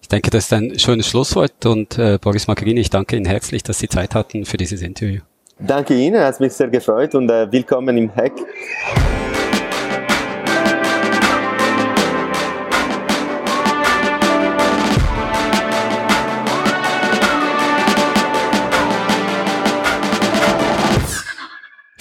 [0.00, 3.62] Ich denke, das ist ein schönes Schlusswort und äh, Boris Maccherini, ich danke Ihnen herzlich,
[3.62, 5.20] dass Sie Zeit hatten für dieses Interview.
[5.58, 8.32] Danke Ihnen, hat mich sehr gefreut und äh, willkommen im Hack.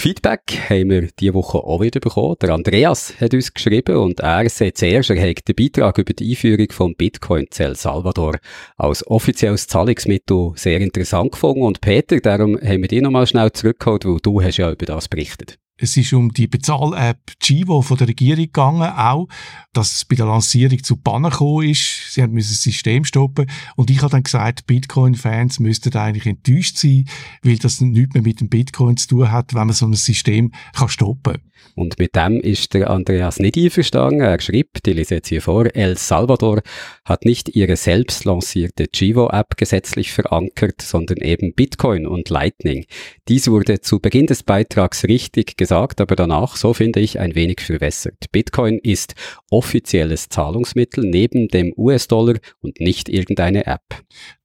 [0.01, 2.37] Feedback haben wir diese Woche auch wieder bekommen.
[2.41, 6.29] Der Andreas hat uns geschrieben und er sagt zuerst, er hat den Beitrag über die
[6.29, 8.37] Einführung von Bitcoin El Salvador
[8.77, 11.63] als offizielles Zahlungsmittel sehr interessant gefunden.
[11.63, 15.09] Und Peter, darum haben wir dich nochmal schnell zurückgeholt, weil du hast ja über das
[15.09, 15.59] berichtet.
[15.81, 19.27] Es ist um die Bezahl-App Chivo von der Regierung gegangen, auch,
[19.71, 22.13] dass es bei der Lancierung zu Pannen gekommen ist.
[22.13, 23.49] Sie haben das System stoppen.
[23.77, 27.05] Und ich habe dann gesagt, Bitcoin-Fans müssten eigentlich enttäuscht sein,
[27.43, 30.51] weil das nichts mehr mit dem Bitcoin zu tun hat, wenn man so ein System
[30.73, 31.49] kann stoppen kann.
[31.75, 34.21] Und mit dem ist der Andreas nicht einverstanden.
[34.21, 36.61] Er schrieb, die lese jetzt hier vor, El Salvador
[37.05, 42.85] hat nicht ihre selbst lancierte Chivo-App gesetzlich verankert, sondern eben Bitcoin und Lightning.
[43.27, 47.61] Dies wurde zu Beginn des Beitrags richtig gesagt, aber danach, so finde ich, ein wenig
[47.61, 48.31] verwässert.
[48.31, 49.15] Bitcoin ist
[49.49, 53.83] offizielles Zahlungsmittel neben dem US-Dollar und nicht irgendeine App.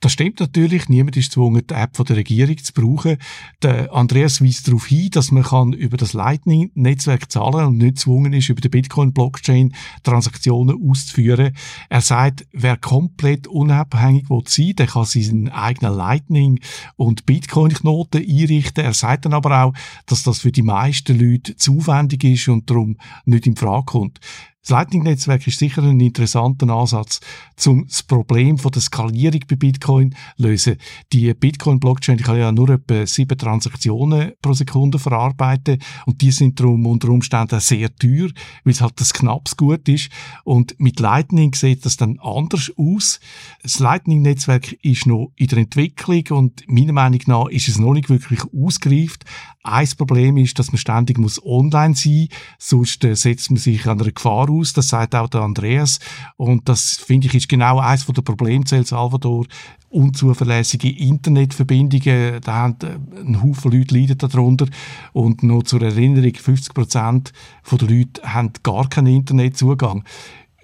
[0.00, 0.88] Das stimmt natürlich.
[0.88, 3.16] Niemand ist gezwungen, die App von der Regierung zu brauchen.
[3.62, 8.32] Der Andreas weist darauf hin, dass man kann über das Lightning-Netzwerk zahlen und nicht gezwungen
[8.32, 11.54] ist, über die Bitcoin-Blockchain Transaktionen auszuführen.
[11.88, 16.60] Er sagt, wer komplett unabhängig will sein, der kann seinen eigenen Lightning-
[16.96, 18.84] und Bitcoin-Knoten einrichten.
[18.84, 19.74] Er sagt dann aber auch,
[20.06, 24.20] dass das für die meisten Leute zu aufwendig ist und darum nicht in Frage kommt.
[24.64, 27.20] Das Lightning-Netzwerk ist sicher ein interessanter Ansatz,
[27.66, 30.76] um das Problem von der Skalierung bei Bitcoin zu lösen.
[31.12, 36.86] Die Bitcoin-Blockchain kann ja nur etwa sieben Transaktionen pro Sekunde verarbeiten und die sind darum
[36.86, 38.30] unter Umständen sehr teuer,
[38.64, 40.08] weil es halt das knappes Gut ist.
[40.44, 43.20] Und mit Lightning sieht das dann anders aus.
[43.62, 48.08] Das Lightning-Netzwerk ist noch in der Entwicklung und meiner Meinung nach ist es noch nicht
[48.08, 49.26] wirklich ausgereift.
[49.66, 53.86] Ein Problem ist, dass man ständig muss online sein muss, sonst äh, setzt man sich
[53.86, 56.00] an einer Gefahr aus, das sagt auch der Andreas.
[56.36, 59.46] Und das, finde ich, ist genau eines der Probleme zu El Salvador.
[59.88, 64.66] Unzuverlässige Internetverbindungen, da haben äh, ein Haufen Leute leiden darunter.
[65.14, 67.32] Und noch zur Erinnerung, 50 Prozent
[67.70, 70.04] der Leute haben gar keinen Internetzugang.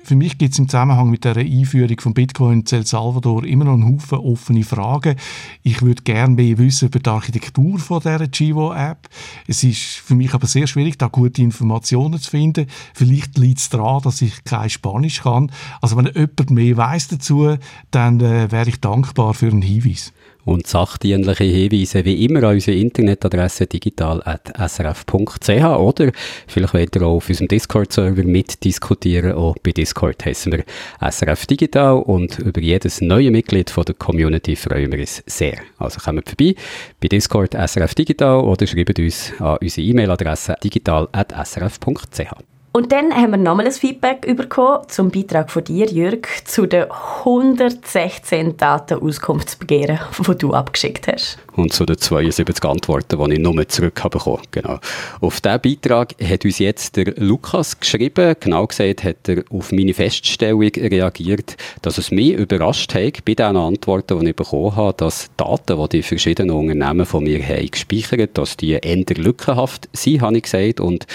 [0.03, 3.65] Für mich gibt es im Zusammenhang mit der Einführung von Bitcoin in El Salvador immer
[3.65, 5.17] noch einen Haufen offene Fragen.
[5.63, 9.09] Ich würde gerne mehr wissen über die Architektur von dieser Chivo-App.
[9.47, 12.67] Es ist für mich aber sehr schwierig, da gute Informationen zu finden.
[12.95, 15.53] Vielleicht liegt es daran, dass ich kein Spanisch kann.
[15.81, 17.57] Also wenn jemand mehr weiß dazu,
[17.91, 20.13] dann äh, wäre ich dankbar für einen Hinweis.
[20.45, 26.13] Und sachdienliche Hinweise wie immer an unsere Internetadresse digital.srf.ch oder
[26.47, 29.33] vielleicht wollt ihr auch auf unserem Discord-Server mitdiskutieren.
[29.33, 30.65] Auch bei Discord heißen wir
[31.01, 35.59] SRF Digital und über jedes neue Mitglied von der Community freuen wir uns sehr.
[35.79, 36.55] Also kommt vorbei
[37.01, 42.60] bei Discord SRF Digital oder schreibt uns an unsere E-Mail-Adresse digital.srf.ch.
[42.73, 46.85] Und dann haben wir nochmal ein Feedback bekommen zum Beitrag von dir, Jörg, zu den
[46.85, 49.99] 116 Datenauskunftsbegehren,
[50.29, 51.39] die du abgeschickt hast.
[51.57, 54.39] Und zu den 72 Antworten, die ich nur zurück habe.
[54.53, 54.79] Genau.
[55.21, 58.37] Auf diesen Beitrag hat uns jetzt der Lukas geschrieben.
[58.39, 63.57] Genau gesagt hat er auf meine Feststellung reagiert, dass es mich überrascht hat, bei den
[63.57, 68.39] Antworten, die ich bekommen habe, dass Daten, die die verschiedenen Unternehmen von mir haben gespeichert,
[68.39, 70.79] dass die eher lückenhaft sind, habe ich gesagt.
[70.79, 71.07] Und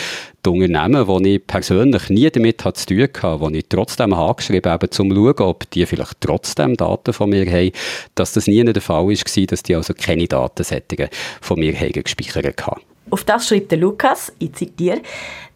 [0.45, 4.87] die Unternehmen, die ich persönlich nie damit zu tun hatte, die ich trotzdem angeschrieben habe,
[4.87, 7.71] um zu schauen, ob die vielleicht trotzdem Daten von mir haben,
[8.15, 11.09] dass das nie der Fall war, dass die also keine Datensättige
[11.41, 12.81] von mir haben gespeichert haben.
[13.09, 15.01] Auf das schreibt der Lukas, ich zitiere,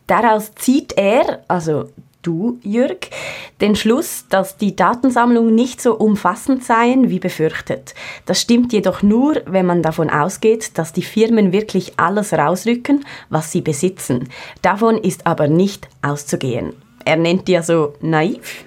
[0.08, 1.90] daraus zieht er, also
[2.22, 3.10] du, Jürg,
[3.62, 7.94] den Schluss, dass die Datensammlung nicht so umfassend seien wie befürchtet.
[8.26, 13.52] Das stimmt jedoch nur, wenn man davon ausgeht, dass die Firmen wirklich alles rausrücken, was
[13.52, 14.30] sie besitzen.
[14.62, 16.74] Davon ist aber nicht auszugehen.
[17.10, 18.66] Er nennt die also naiv.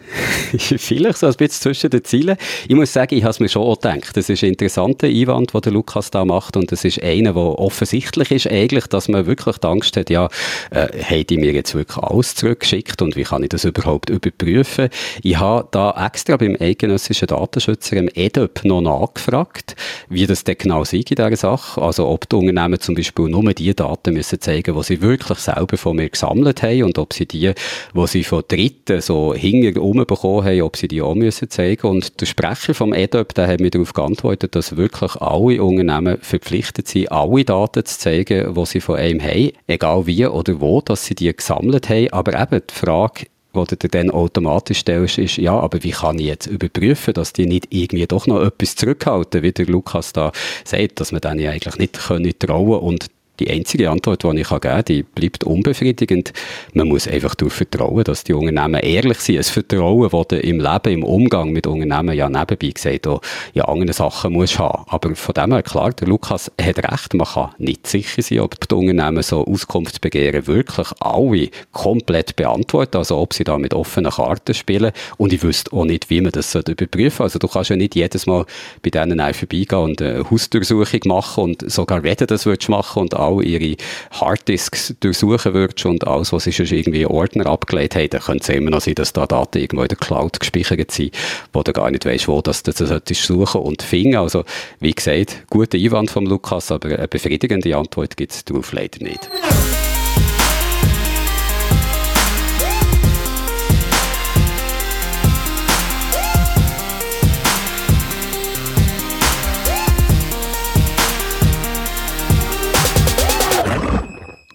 [0.59, 2.37] Vielleicht so ein bisschen zwischen den Zielen.
[2.69, 4.17] Ich muss sagen, ich habe es mir schon auch gedacht.
[4.17, 6.57] Das ist ein interessanter Einwand, den der Lukas da macht.
[6.57, 10.29] Und das ist einer, der offensichtlich ist, eigentlich, dass man wirklich die Angst hat, ja,
[10.71, 14.89] äh, haben die mir jetzt wirklich alles zurückgeschickt und wie kann ich das überhaupt überprüfen?
[15.23, 19.77] Ich habe da extra beim eidgenössischen Datenschützer, im EDOP, noch nachgefragt,
[20.09, 21.81] wie das denn genau sei in dieser Sache.
[21.81, 25.77] Also, ob die Unternehmen zum Beispiel nur die Daten müssen zeigen, die sie wirklich selber
[25.79, 27.53] von mir gesammelt haben und ob sie die,
[27.95, 32.19] die sie von Dritten so hinter bekommen haben, ob sie die auch müssen zeigen Und
[32.19, 37.13] der Sprecher vom EDOP, der hat mir darauf geantwortet, dass wirklich alle Unternehmen verpflichtet sind,
[37.13, 41.15] alle Daten zu zeigen, die sie von einem haben, egal wie oder wo, dass sie
[41.15, 42.11] die gesammelt haben.
[42.11, 46.25] Aber eben die Frage, die du dann automatisch stellst, ist, ja, aber wie kann ich
[46.25, 50.33] jetzt überprüfen, dass die nicht irgendwie doch noch etwas zurückhalten, wie der Lukas da
[50.65, 53.09] sagt, dass man ja eigentlich nicht können trauen und
[53.43, 56.33] die einzige Antwort, die ich geben kann, die bleibt unbefriedigend.
[56.75, 59.39] Man muss einfach darauf vertrauen, dass die Unternehmen ehrlich sind.
[59.39, 63.21] Ein Vertrauen, das du im Leben, im Umgang mit Unternehmen ja nebenbei gesagt auch
[63.55, 64.85] in anderen Sachen musst haben.
[64.89, 68.59] Aber von dem her, klar, der Lukas hat recht, man kann nicht sicher sein, ob
[68.69, 74.55] die Unternehmen so Auskunftsbegehren wirklich alle komplett beantworten, also ob sie da mit offenen Karten
[74.55, 74.93] spielen.
[75.17, 77.23] Und ich wüsste auch nicht, wie man das überprüfen.
[77.23, 78.47] Also du kannst ja nicht jedes Mal
[78.83, 83.77] bei denen vorbeigehen und eine Hausdurchsuchung machen und sogar, du das machen und all ihre
[84.11, 88.49] Harddisks durchsuchen würdest und alles, was sie schon irgendwie Ordner abgelegt haben, dann könnte es
[88.57, 91.15] immer noch sein, dass da Daten irgendwo in der Cloud gespeichert sind,
[91.53, 94.17] wo du gar nicht weißt, wo das du das suchen und finden.
[94.17, 94.45] Also,
[94.81, 99.29] wie gesagt, guter Einwand von Lukas, aber eine befriedigende Antwort gibt es darauf leider nicht.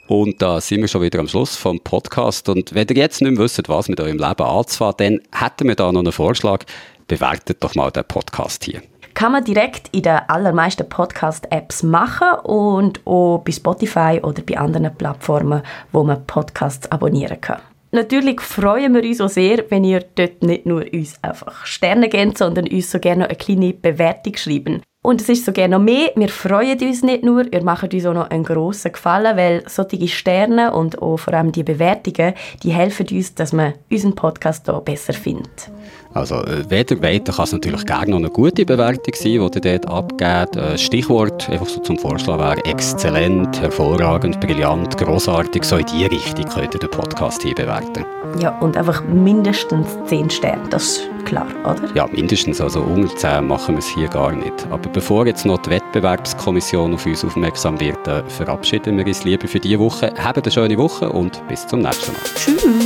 [0.07, 2.47] Und da sind wir schon wieder am Schluss vom Podcast.
[2.47, 5.75] Und wenn ihr jetzt nicht mehr wisst, was mit eurem Leben anzufangen, dann hätten wir
[5.75, 6.63] da noch einen Vorschlag.
[7.07, 8.81] Bewertet doch mal den Podcast hier.
[9.13, 14.95] Kann man direkt in den allermeisten Podcast-Apps machen und auch bei Spotify oder bei anderen
[14.95, 17.59] Plattformen, wo man Podcasts abonnieren kann.
[17.91, 22.37] Natürlich freuen wir uns auch sehr, wenn ihr dort nicht nur uns einfach Sterne gebt,
[22.37, 24.81] sondern uns so gerne eine kleine Bewertung schreiben.
[25.07, 28.13] Und es ist sogar noch mehr, wir freuen uns nicht nur, ihr macht uns auch
[28.13, 33.07] noch einen grossen Gefallen, weil solche Sterne und auch vor allem die Bewertungen, die helfen
[33.09, 35.71] uns, dass man unseren Podcast hier besser findet.
[36.17, 39.49] Also, äh, weder weiter kann es natürlich gerne noch eine gute Bewertung sein, die ihr
[39.49, 40.55] dort abgebt.
[40.55, 45.63] Äh, Stichwort einfach so zum Vorschlag wäre exzellent, hervorragend, brillant, großartig.
[45.63, 48.03] So in die Richtung könnt ihr den Podcast hier bewerten.
[48.39, 51.93] Ja, und einfach mindestens 10 Sterne, das ist klar, oder?
[51.93, 52.59] Ja, mindestens.
[52.59, 54.65] Also unter 10 machen wir es hier gar nicht.
[54.71, 59.47] Aber bevor jetzt noch die Wettbewerbskommission auf uns aufmerksam wird, äh, verabschieden wir uns lieber
[59.47, 60.11] für diese Woche.
[60.17, 62.21] Habt eine schöne Woche und bis zum nächsten Mal.
[62.35, 62.76] Tschüss.